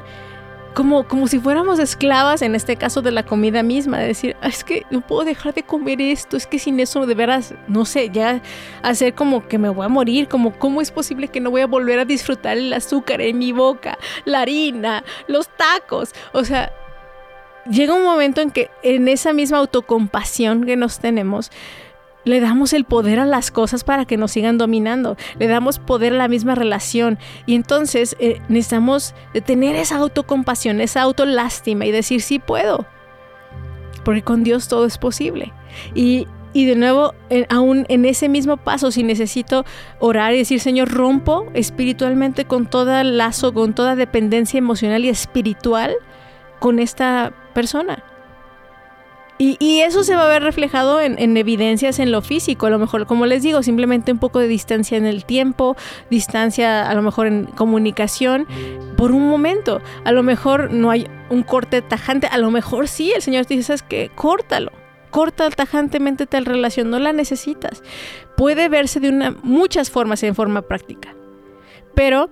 como, 0.74 1.06
como 1.06 1.28
si 1.28 1.38
fuéramos 1.38 1.78
esclavas, 1.78 2.42
en 2.42 2.54
este 2.54 2.76
caso 2.76 3.02
de 3.02 3.10
la 3.10 3.24
comida 3.24 3.62
misma, 3.62 3.98
de 3.98 4.06
decir, 4.06 4.36
es 4.42 4.64
que 4.64 4.86
no 4.90 5.00
puedo 5.00 5.24
dejar 5.24 5.54
de 5.54 5.62
comer 5.62 6.00
esto, 6.00 6.36
es 6.36 6.46
que 6.46 6.58
sin 6.58 6.80
eso 6.80 7.06
de 7.06 7.14
veras, 7.14 7.54
no 7.68 7.84
sé, 7.84 8.08
ya 8.10 8.40
hacer 8.82 9.14
como 9.14 9.46
que 9.48 9.58
me 9.58 9.68
voy 9.68 9.84
a 9.84 9.88
morir, 9.88 10.28
como 10.28 10.58
cómo 10.58 10.80
es 10.80 10.90
posible 10.90 11.28
que 11.28 11.40
no 11.40 11.50
voy 11.50 11.60
a 11.60 11.66
volver 11.66 11.98
a 11.98 12.04
disfrutar 12.04 12.56
el 12.56 12.72
azúcar 12.72 13.20
en 13.20 13.38
mi 13.38 13.52
boca, 13.52 13.98
la 14.24 14.40
harina, 14.40 15.04
los 15.26 15.48
tacos, 15.48 16.12
o 16.32 16.44
sea, 16.44 16.72
llega 17.70 17.94
un 17.94 18.04
momento 18.04 18.40
en 18.40 18.50
que 18.50 18.70
en 18.82 19.08
esa 19.08 19.32
misma 19.32 19.58
autocompasión 19.58 20.64
que 20.64 20.76
nos 20.76 20.98
tenemos, 20.98 21.50
le 22.24 22.40
damos 22.40 22.72
el 22.72 22.84
poder 22.84 23.18
a 23.18 23.26
las 23.26 23.50
cosas 23.50 23.84
para 23.84 24.04
que 24.04 24.16
nos 24.16 24.32
sigan 24.32 24.58
dominando, 24.58 25.16
le 25.38 25.48
damos 25.48 25.78
poder 25.78 26.12
a 26.12 26.16
la 26.16 26.28
misma 26.28 26.54
relación 26.54 27.18
y 27.46 27.54
entonces 27.54 28.16
eh, 28.20 28.40
necesitamos 28.48 29.14
tener 29.44 29.76
esa 29.76 29.96
autocompasión, 29.96 30.80
esa 30.80 31.02
autolástima 31.02 31.84
y 31.84 31.90
decir 31.90 32.22
sí 32.22 32.38
puedo, 32.38 32.86
porque 34.04 34.22
con 34.22 34.44
Dios 34.44 34.68
todo 34.68 34.86
es 34.86 34.98
posible. 34.98 35.52
Y, 35.94 36.28
y 36.52 36.66
de 36.66 36.76
nuevo, 36.76 37.14
aún 37.48 37.86
en 37.88 38.04
ese 38.04 38.28
mismo 38.28 38.56
paso, 38.56 38.90
si 38.90 39.02
necesito 39.02 39.64
orar 39.98 40.34
y 40.34 40.38
decir, 40.38 40.60
Señor, 40.60 40.90
rompo 40.90 41.46
espiritualmente 41.54 42.44
con 42.44 42.66
toda 42.66 43.02
lazo, 43.04 43.52
con 43.52 43.74
toda 43.74 43.96
dependencia 43.96 44.58
emocional 44.58 45.04
y 45.04 45.08
espiritual 45.08 45.94
con 46.60 46.78
esta 46.78 47.32
persona. 47.52 48.02
Y, 49.38 49.80
eso 49.80 50.04
se 50.04 50.14
va 50.14 50.26
a 50.26 50.28
ver 50.28 50.44
reflejado 50.44 51.00
en, 51.00 51.36
evidencias 51.36 51.98
en 51.98 52.12
lo 52.12 52.22
físico, 52.22 52.66
a 52.66 52.70
lo 52.70 52.78
mejor, 52.78 53.06
como 53.06 53.26
les 53.26 53.42
digo, 53.42 53.64
simplemente 53.64 54.12
un 54.12 54.18
poco 54.18 54.38
de 54.38 54.46
distancia 54.46 54.96
en 54.96 55.04
el 55.04 55.24
tiempo, 55.24 55.76
distancia 56.10 56.88
a 56.88 56.94
lo 56.94 57.02
mejor 57.02 57.26
en 57.26 57.46
comunicación, 57.46 58.46
por 58.96 59.10
un 59.10 59.28
momento. 59.28 59.80
A 60.04 60.12
lo 60.12 60.22
mejor 60.22 60.72
no 60.72 60.92
hay 60.92 61.08
un 61.28 61.42
corte 61.42 61.82
tajante, 61.82 62.28
a 62.28 62.38
lo 62.38 62.52
mejor 62.52 62.86
sí, 62.86 63.12
el 63.16 63.20
Señor 63.20 63.46
te 63.46 63.54
dice, 63.54 63.66
¿sabes 63.66 63.82
qué? 63.82 64.12
Córtalo. 64.14 64.70
Corta 65.10 65.50
tajantemente 65.50 66.26
tal 66.26 66.46
relación, 66.46 66.88
no 66.88 67.00
la 67.00 67.12
necesitas. 67.12 67.82
Puede 68.36 68.68
verse 68.68 69.00
de 69.00 69.08
una, 69.08 69.32
muchas 69.42 69.90
formas 69.90 70.22
en 70.22 70.36
forma 70.36 70.62
práctica. 70.62 71.16
Pero 71.94 72.30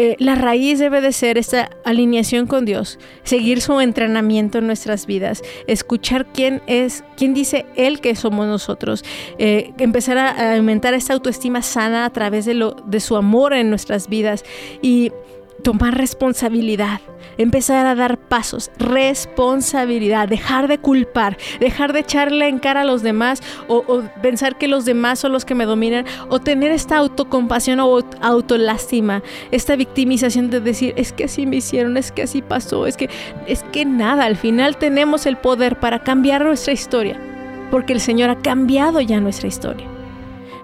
eh, 0.00 0.14
la 0.20 0.36
raíz 0.36 0.78
debe 0.78 1.00
de 1.00 1.10
ser 1.10 1.38
esta 1.38 1.70
alineación 1.84 2.46
con 2.46 2.64
Dios, 2.64 3.00
seguir 3.24 3.60
su 3.60 3.80
entrenamiento 3.80 4.58
en 4.58 4.68
nuestras 4.68 5.06
vidas, 5.06 5.42
escuchar 5.66 6.26
quién 6.26 6.62
es, 6.68 7.02
quién 7.16 7.34
dice 7.34 7.66
Él 7.74 8.00
que 8.00 8.14
somos 8.14 8.46
nosotros, 8.46 9.04
eh, 9.38 9.72
empezar 9.78 10.16
a, 10.16 10.54
aumentar 10.54 10.94
esta 10.94 11.14
autoestima 11.14 11.62
sana 11.62 12.04
a 12.04 12.10
través 12.10 12.44
de, 12.44 12.54
lo, 12.54 12.76
de 12.86 13.00
su 13.00 13.16
amor 13.16 13.52
en 13.54 13.70
nuestras 13.70 14.08
vidas. 14.08 14.44
Y 14.82 15.10
tomar 15.62 15.96
responsabilidad, 15.96 17.00
empezar 17.36 17.86
a 17.86 17.94
dar 17.94 18.18
pasos, 18.18 18.70
responsabilidad, 18.78 20.28
dejar 20.28 20.68
de 20.68 20.78
culpar, 20.78 21.36
dejar 21.60 21.92
de 21.92 22.00
echarle 22.00 22.48
en 22.48 22.58
cara 22.58 22.82
a 22.82 22.84
los 22.84 23.02
demás 23.02 23.42
o, 23.66 24.02
pensar 24.22 24.56
que 24.56 24.68
los 24.68 24.84
demás 24.84 25.18
son 25.18 25.32
los 25.32 25.44
que 25.44 25.54
me 25.54 25.64
dominan 25.64 26.04
o 26.28 26.40
tener 26.40 26.70
esta 26.70 26.96
autocompasión 26.96 27.80
o 27.80 28.00
autolástima, 28.20 29.22
esta 29.50 29.76
victimización 29.76 30.50
de 30.50 30.60
decir, 30.60 30.94
es 30.96 31.12
que 31.12 31.24
así 31.24 31.46
me 31.46 31.56
hicieron, 31.56 31.96
es 31.96 32.12
que 32.12 32.22
así 32.22 32.42
pasó, 32.42 32.86
es 32.86 32.96
que, 32.96 33.10
es 33.46 33.62
que 33.64 33.84
nada, 33.84 34.24
al 34.24 34.36
final 34.36 34.76
tenemos 34.76 35.26
el 35.26 35.36
poder 35.36 35.78
para 35.78 36.02
cambiar 36.02 36.44
nuestra 36.44 36.72
historia, 36.72 37.20
porque 37.70 37.92
el 37.92 38.00
Señor 38.00 38.30
ha 38.30 38.36
cambiado 38.36 39.00
ya 39.00 39.20
nuestra 39.20 39.48
historia. 39.48 39.97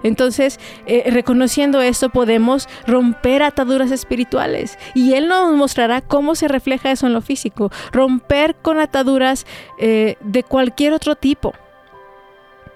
Entonces, 0.05 0.59
eh, 0.85 1.09
reconociendo 1.09 1.81
esto, 1.81 2.09
podemos 2.11 2.69
romper 2.85 3.41
ataduras 3.41 3.89
espirituales 3.89 4.77
y 4.93 5.13
Él 5.13 5.27
nos 5.27 5.51
mostrará 5.55 6.01
cómo 6.01 6.35
se 6.35 6.47
refleja 6.47 6.91
eso 6.91 7.07
en 7.07 7.13
lo 7.13 7.21
físico. 7.21 7.71
Romper 7.91 8.53
con 8.53 8.79
ataduras 8.79 9.47
eh, 9.79 10.17
de 10.21 10.43
cualquier 10.43 10.93
otro 10.93 11.15
tipo. 11.15 11.53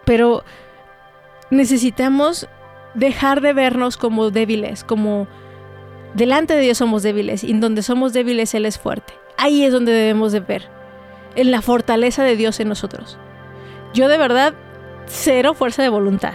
Pero 0.06 0.44
necesitamos 1.52 2.48
dejar 2.96 3.42
de 3.42 3.54
vernos 3.54 3.96
como 3.96 4.32
débiles, 4.32 4.84
como 4.84 5.28
delante 6.16 6.56
de 6.56 6.62
Dios 6.62 6.80
somos 6.80 7.04
débiles 7.04 7.44
y 7.44 7.54
donde 7.54 7.84
somos 7.84 8.12
débiles 8.12 8.56
Él 8.56 8.66
es 8.66 8.80
fuerte. 8.80 9.14
Ahí 9.38 9.64
es 9.64 9.72
donde 9.72 9.92
debemos 9.92 10.32
de 10.32 10.40
ver, 10.40 10.68
en 11.36 11.52
la 11.52 11.62
fortaleza 11.62 12.24
de 12.24 12.36
Dios 12.36 12.60
en 12.60 12.70
nosotros. 12.70 13.20
Yo 13.94 14.08
de 14.08 14.18
verdad, 14.18 14.56
cero 15.06 15.54
fuerza 15.54 15.84
de 15.84 15.90
voluntad. 15.90 16.34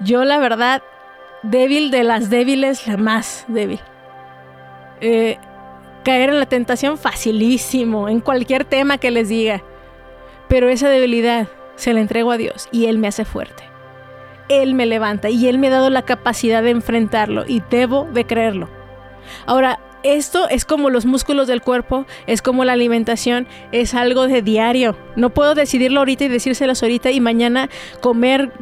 Yo 0.00 0.24
la 0.24 0.38
verdad, 0.38 0.82
débil 1.42 1.90
de 1.90 2.04
las 2.04 2.30
débiles, 2.30 2.86
la 2.86 2.96
más 2.96 3.44
débil. 3.48 3.80
Eh, 5.00 5.38
caer 6.04 6.30
en 6.30 6.38
la 6.38 6.46
tentación 6.46 6.98
facilísimo, 6.98 8.08
en 8.08 8.20
cualquier 8.20 8.64
tema 8.64 8.98
que 8.98 9.10
les 9.10 9.28
diga. 9.28 9.62
Pero 10.48 10.68
esa 10.68 10.88
debilidad 10.88 11.48
se 11.76 11.92
la 11.92 12.00
entrego 12.00 12.30
a 12.32 12.36
Dios 12.36 12.68
y 12.72 12.86
Él 12.86 12.98
me 12.98 13.08
hace 13.08 13.24
fuerte. 13.24 13.64
Él 14.48 14.74
me 14.74 14.86
levanta 14.86 15.28
y 15.30 15.48
Él 15.48 15.58
me 15.58 15.68
ha 15.68 15.72
dado 15.72 15.90
la 15.90 16.02
capacidad 16.02 16.62
de 16.62 16.70
enfrentarlo 16.70 17.44
y 17.46 17.62
debo 17.70 18.08
de 18.12 18.24
creerlo. 18.24 18.68
Ahora, 19.46 19.78
esto 20.04 20.48
es 20.48 20.64
como 20.64 20.90
los 20.90 21.04
músculos 21.06 21.48
del 21.48 21.60
cuerpo, 21.60 22.06
es 22.26 22.40
como 22.40 22.64
la 22.64 22.72
alimentación, 22.72 23.46
es 23.72 23.94
algo 23.94 24.28
de 24.28 24.42
diario. 24.42 24.96
No 25.16 25.30
puedo 25.30 25.54
decidirlo 25.54 26.00
ahorita 26.00 26.24
y 26.24 26.28
decírselas 26.28 26.82
ahorita 26.82 27.10
y 27.10 27.20
mañana 27.20 27.68
comer 28.00 28.52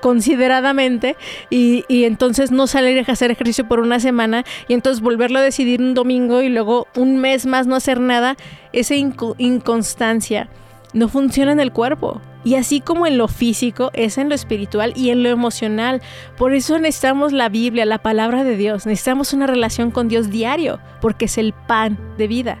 consideradamente 0.00 1.16
y, 1.50 1.84
entonces 1.88 2.50
no 2.50 2.66
salir 2.66 3.04
a 3.06 3.12
hacer 3.12 3.30
ejercicio 3.30 3.66
por 3.66 3.80
una 3.80 4.00
semana 4.00 4.44
y 4.68 4.74
entonces 4.74 5.02
volverlo 5.02 5.38
a 5.38 5.42
decidir 5.42 5.80
un 5.80 5.94
domingo 5.94 6.42
y 6.42 6.48
luego 6.48 6.86
un 6.96 7.18
mes 7.18 7.46
más 7.46 7.66
no 7.66 7.76
hacer 7.76 8.00
nada, 8.00 8.36
esa 8.72 8.94
inconstancia 8.94 10.48
no 10.92 11.08
funciona 11.08 11.52
en 11.52 11.60
el 11.60 11.72
cuerpo. 11.72 12.20
Y 12.44 12.54
así 12.54 12.80
como 12.80 13.06
en 13.06 13.18
lo 13.18 13.28
físico, 13.28 13.90
es 13.94 14.16
en 14.16 14.28
lo 14.28 14.34
espiritual 14.34 14.92
y 14.96 15.10
en 15.10 15.22
lo 15.22 15.28
emocional. 15.28 16.00
Por 16.38 16.54
eso 16.54 16.78
necesitamos 16.78 17.32
la 17.32 17.48
Biblia, 17.48 17.84
la 17.84 17.98
palabra 17.98 18.44
de 18.44 18.56
Dios. 18.56 18.86
Necesitamos 18.86 19.32
una 19.32 19.46
relación 19.46 19.90
con 19.90 20.08
Dios 20.08 20.30
diario, 20.30 20.78
porque 21.00 21.26
es 21.26 21.36
el 21.36 21.52
pan 21.52 21.98
de 22.16 22.28
vida. 22.28 22.58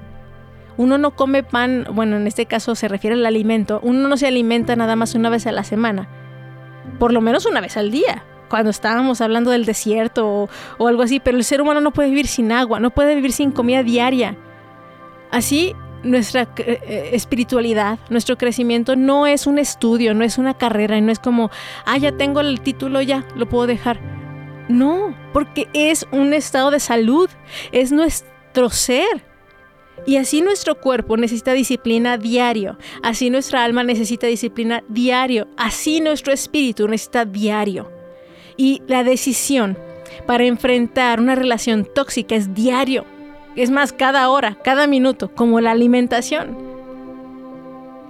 Uno 0.76 0.98
no 0.98 1.12
come 1.12 1.42
pan, 1.42 1.86
bueno, 1.92 2.16
en 2.16 2.26
este 2.26 2.46
caso 2.46 2.74
se 2.74 2.88
refiere 2.88 3.14
al 3.14 3.24
alimento, 3.24 3.80
uno 3.82 4.08
no 4.08 4.16
se 4.16 4.26
alimenta 4.26 4.76
nada 4.76 4.94
más 4.94 5.14
una 5.14 5.30
vez 5.30 5.46
a 5.46 5.52
la 5.52 5.64
semana 5.64 6.08
por 6.98 7.12
lo 7.12 7.20
menos 7.20 7.46
una 7.46 7.60
vez 7.60 7.76
al 7.76 7.90
día, 7.90 8.24
cuando 8.48 8.70
estábamos 8.70 9.20
hablando 9.20 9.50
del 9.50 9.64
desierto 9.64 10.48
o, 10.78 10.88
algo 10.88 11.02
así, 11.02 11.20
pero 11.20 11.36
el 11.36 11.44
ser 11.44 11.60
humano 11.60 11.80
no 11.80 11.92
puede 11.92 12.08
vivir 12.08 12.26
sin 12.26 12.52
agua, 12.52 12.80
no 12.80 12.90
puede 12.90 13.14
vivir 13.14 13.32
sin 13.32 13.52
comida 13.52 13.82
diaria. 13.82 14.36
Así, 15.30 15.74
nuestra 16.02 16.48
eh, 16.56 17.10
espiritualidad, 17.12 17.98
nuestro 18.08 18.38
crecimiento 18.38 18.96
no 18.96 19.26
es 19.26 19.46
un 19.46 19.58
estudio, 19.58 20.14
no 20.14 20.24
es 20.24 20.38
una 20.38 20.54
carrera, 20.54 21.00
no 21.00 21.12
es 21.12 21.18
como, 21.18 21.50
ah, 21.84 21.98
ya 21.98 22.12
tengo 22.12 22.40
el 22.40 22.60
título, 22.60 23.02
ya 23.02 23.24
lo 23.36 23.48
puedo 23.48 23.66
dejar. 23.66 24.00
No, 24.68 25.16
porque 25.32 25.68
es 25.72 26.06
un 26.12 26.34
estado 26.34 26.70
de 26.70 26.80
salud, 26.80 27.28
es 27.72 27.92
nuestro 27.92 28.70
ser. 28.70 29.27
Y 30.06 30.16
así 30.16 30.42
nuestro 30.42 30.80
cuerpo 30.80 31.16
necesita 31.16 31.52
disciplina 31.52 32.16
diario, 32.16 32.78
así 33.02 33.30
nuestra 33.30 33.64
alma 33.64 33.82
necesita 33.82 34.26
disciplina 34.26 34.82
diario, 34.88 35.48
así 35.56 36.00
nuestro 36.00 36.32
espíritu 36.32 36.88
necesita 36.88 37.24
diario. 37.24 37.90
Y 38.56 38.82
la 38.86 39.04
decisión 39.04 39.76
para 40.26 40.44
enfrentar 40.44 41.20
una 41.20 41.34
relación 41.34 41.86
tóxica 41.94 42.34
es 42.34 42.54
diario, 42.54 43.04
es 43.56 43.70
más, 43.70 43.92
cada 43.92 44.28
hora, 44.30 44.56
cada 44.62 44.86
minuto, 44.86 45.34
como 45.34 45.60
la 45.60 45.72
alimentación. 45.72 46.56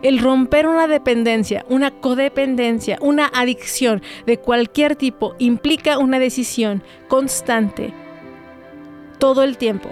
El 0.02 0.18
romper 0.20 0.68
una 0.68 0.86
dependencia, 0.86 1.64
una 1.68 1.90
codependencia, 1.90 2.98
una 3.00 3.26
adicción 3.26 4.02
de 4.26 4.38
cualquier 4.38 4.94
tipo 4.94 5.34
implica 5.38 5.98
una 5.98 6.18
decisión 6.18 6.84
constante 7.08 7.92
todo 9.18 9.42
el 9.42 9.56
tiempo 9.56 9.88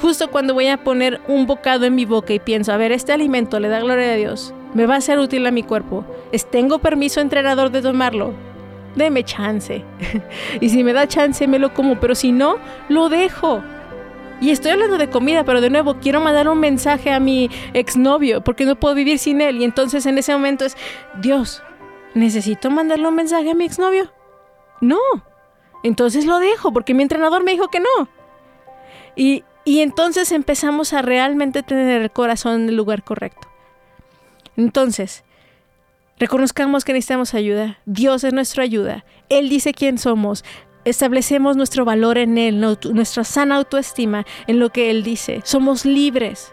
justo 0.00 0.30
cuando 0.30 0.54
voy 0.54 0.68
a 0.68 0.82
poner 0.82 1.20
un 1.28 1.46
bocado 1.46 1.86
en 1.86 1.94
mi 1.94 2.04
boca 2.04 2.32
y 2.32 2.38
pienso, 2.38 2.72
a 2.72 2.76
ver, 2.76 2.92
este 2.92 3.12
alimento 3.12 3.60
le 3.60 3.68
da 3.68 3.80
gloria 3.80 4.12
a 4.12 4.16
Dios, 4.16 4.54
me 4.74 4.86
va 4.86 4.96
a 4.96 5.00
ser 5.00 5.18
útil 5.18 5.46
a 5.46 5.50
mi 5.50 5.62
cuerpo, 5.62 6.04
¿Es, 6.32 6.50
¿tengo 6.50 6.78
permiso 6.78 7.20
entrenador 7.20 7.70
de 7.70 7.82
tomarlo? 7.82 8.32
Deme 8.96 9.22
chance. 9.22 9.84
y 10.60 10.68
si 10.70 10.82
me 10.82 10.92
da 10.92 11.06
chance, 11.06 11.46
me 11.46 11.58
lo 11.58 11.74
como, 11.74 12.00
pero 12.00 12.14
si 12.14 12.32
no, 12.32 12.56
lo 12.88 13.08
dejo. 13.08 13.62
Y 14.40 14.50
estoy 14.50 14.72
hablando 14.72 14.98
de 14.98 15.08
comida, 15.08 15.44
pero 15.44 15.60
de 15.60 15.70
nuevo 15.70 15.98
quiero 16.00 16.20
mandar 16.20 16.48
un 16.48 16.58
mensaje 16.58 17.10
a 17.10 17.20
mi 17.20 17.48
exnovio 17.74 18.42
porque 18.42 18.64
no 18.64 18.74
puedo 18.74 18.94
vivir 18.94 19.18
sin 19.18 19.40
él. 19.40 19.58
Y 19.58 19.64
entonces 19.64 20.04
en 20.06 20.18
ese 20.18 20.32
momento 20.32 20.64
es, 20.64 20.76
Dios, 21.20 21.62
¿necesito 22.14 22.70
mandarle 22.70 23.06
un 23.06 23.14
mensaje 23.14 23.50
a 23.50 23.54
mi 23.54 23.64
exnovio? 23.64 24.10
No. 24.80 24.98
Entonces 25.84 26.26
lo 26.26 26.38
dejo 26.38 26.72
porque 26.72 26.94
mi 26.94 27.02
entrenador 27.02 27.44
me 27.44 27.52
dijo 27.52 27.68
que 27.68 27.80
no. 27.80 28.08
Y 29.14 29.44
Y 29.64 29.80
entonces 29.80 30.32
empezamos 30.32 30.92
a 30.92 31.02
realmente 31.02 31.62
tener 31.62 32.02
el 32.02 32.10
corazón 32.10 32.62
en 32.62 32.68
el 32.68 32.76
lugar 32.76 33.04
correcto. 33.04 33.48
Entonces, 34.56 35.24
reconozcamos 36.18 36.84
que 36.84 36.92
necesitamos 36.92 37.34
ayuda. 37.34 37.78
Dios 37.86 38.24
es 38.24 38.32
nuestra 38.32 38.64
ayuda. 38.64 39.04
Él 39.28 39.48
dice 39.48 39.72
quién 39.72 39.98
somos. 39.98 40.44
Establecemos 40.84 41.56
nuestro 41.56 41.84
valor 41.84 42.18
en 42.18 42.38
Él, 42.38 42.60
nuestra 42.60 43.22
sana 43.22 43.56
autoestima 43.56 44.26
en 44.48 44.58
lo 44.58 44.70
que 44.70 44.90
Él 44.90 45.04
dice. 45.04 45.40
Somos 45.44 45.84
libres. 45.84 46.52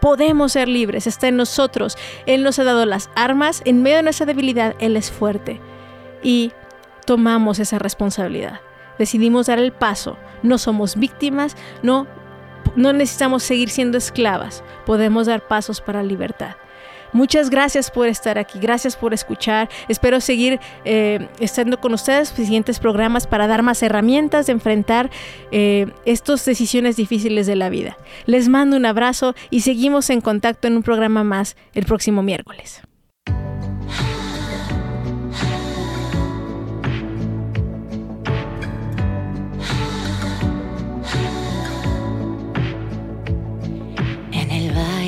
Podemos 0.00 0.52
ser 0.52 0.68
libres. 0.68 1.06
Está 1.06 1.28
en 1.28 1.36
nosotros. 1.36 1.96
Él 2.26 2.42
nos 2.42 2.58
ha 2.58 2.64
dado 2.64 2.84
las 2.84 3.08
armas. 3.14 3.62
En 3.64 3.82
medio 3.82 3.96
de 3.96 4.02
nuestra 4.02 4.26
debilidad, 4.26 4.74
Él 4.78 4.96
es 4.96 5.10
fuerte. 5.10 5.58
Y 6.22 6.52
tomamos 7.06 7.60
esa 7.60 7.78
responsabilidad. 7.78 8.60
Decidimos 8.98 9.46
dar 9.46 9.58
el 9.58 9.72
paso. 9.72 10.18
No 10.42 10.58
somos 10.58 10.96
víctimas. 10.96 11.56
No, 11.82 12.06
no 12.76 12.92
necesitamos 12.92 13.42
seguir 13.42 13.70
siendo 13.70 13.98
esclavas. 13.98 14.62
Podemos 14.86 15.26
dar 15.26 15.46
pasos 15.46 15.80
para 15.80 16.02
libertad. 16.02 16.56
Muchas 17.12 17.50
gracias 17.50 17.90
por 17.90 18.08
estar 18.08 18.38
aquí, 18.38 18.58
gracias 18.58 18.96
por 18.96 19.12
escuchar. 19.12 19.68
Espero 19.88 20.20
seguir 20.20 20.60
eh, 20.84 21.28
estando 21.40 21.78
con 21.78 21.92
ustedes 21.92 22.30
en 22.30 22.44
siguientes 22.46 22.78
programas 22.78 23.26
para 23.26 23.46
dar 23.46 23.62
más 23.62 23.82
herramientas 23.82 24.46
de 24.46 24.52
enfrentar 24.52 25.10
eh, 25.50 25.88
estas 26.06 26.44
decisiones 26.44 26.96
difíciles 26.96 27.46
de 27.46 27.56
la 27.56 27.68
vida. 27.68 27.98
Les 28.24 28.48
mando 28.48 28.76
un 28.76 28.86
abrazo 28.86 29.34
y 29.50 29.60
seguimos 29.60 30.08
en 30.08 30.22
contacto 30.22 30.68
en 30.68 30.76
un 30.76 30.82
programa 30.82 31.22
más 31.22 31.56
el 31.74 31.84
próximo 31.84 32.22
miércoles. 32.22 32.80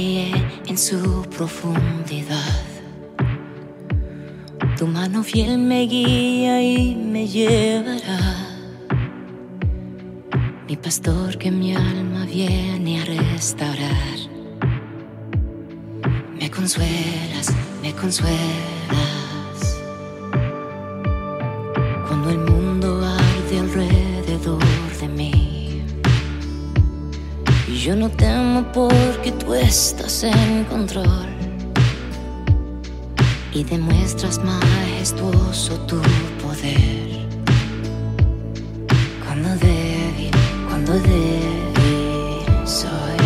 En 0.04 0.76
su 0.76 1.22
profundidad. 1.36 2.62
Tu 4.76 4.86
mano 4.86 5.22
fiel 5.22 5.58
me 5.58 5.86
guía 5.86 6.60
y 6.60 6.94
me 6.94 7.26
llevará. 7.26 8.20
Mi 10.68 10.76
pastor 10.76 11.38
que 11.38 11.50
mi 11.50 11.74
alma 11.74 12.26
viene 12.26 13.00
a 13.00 13.04
restaurar. 13.04 14.18
Me 16.38 16.50
consuelas, 16.50 17.48
me 17.82 17.92
consuelas. 17.94 19.23
Estás 29.74 30.22
en 30.22 30.64
control 30.66 31.26
y 33.52 33.64
demuestras 33.64 34.38
majestuoso 34.38 35.76
tu 35.88 36.00
poder. 36.40 37.26
Cuando 39.24 39.48
débil, 39.56 40.30
cuando 40.68 40.92
débil 40.92 42.44
soy. 42.64 43.18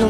Tú 0.00 0.08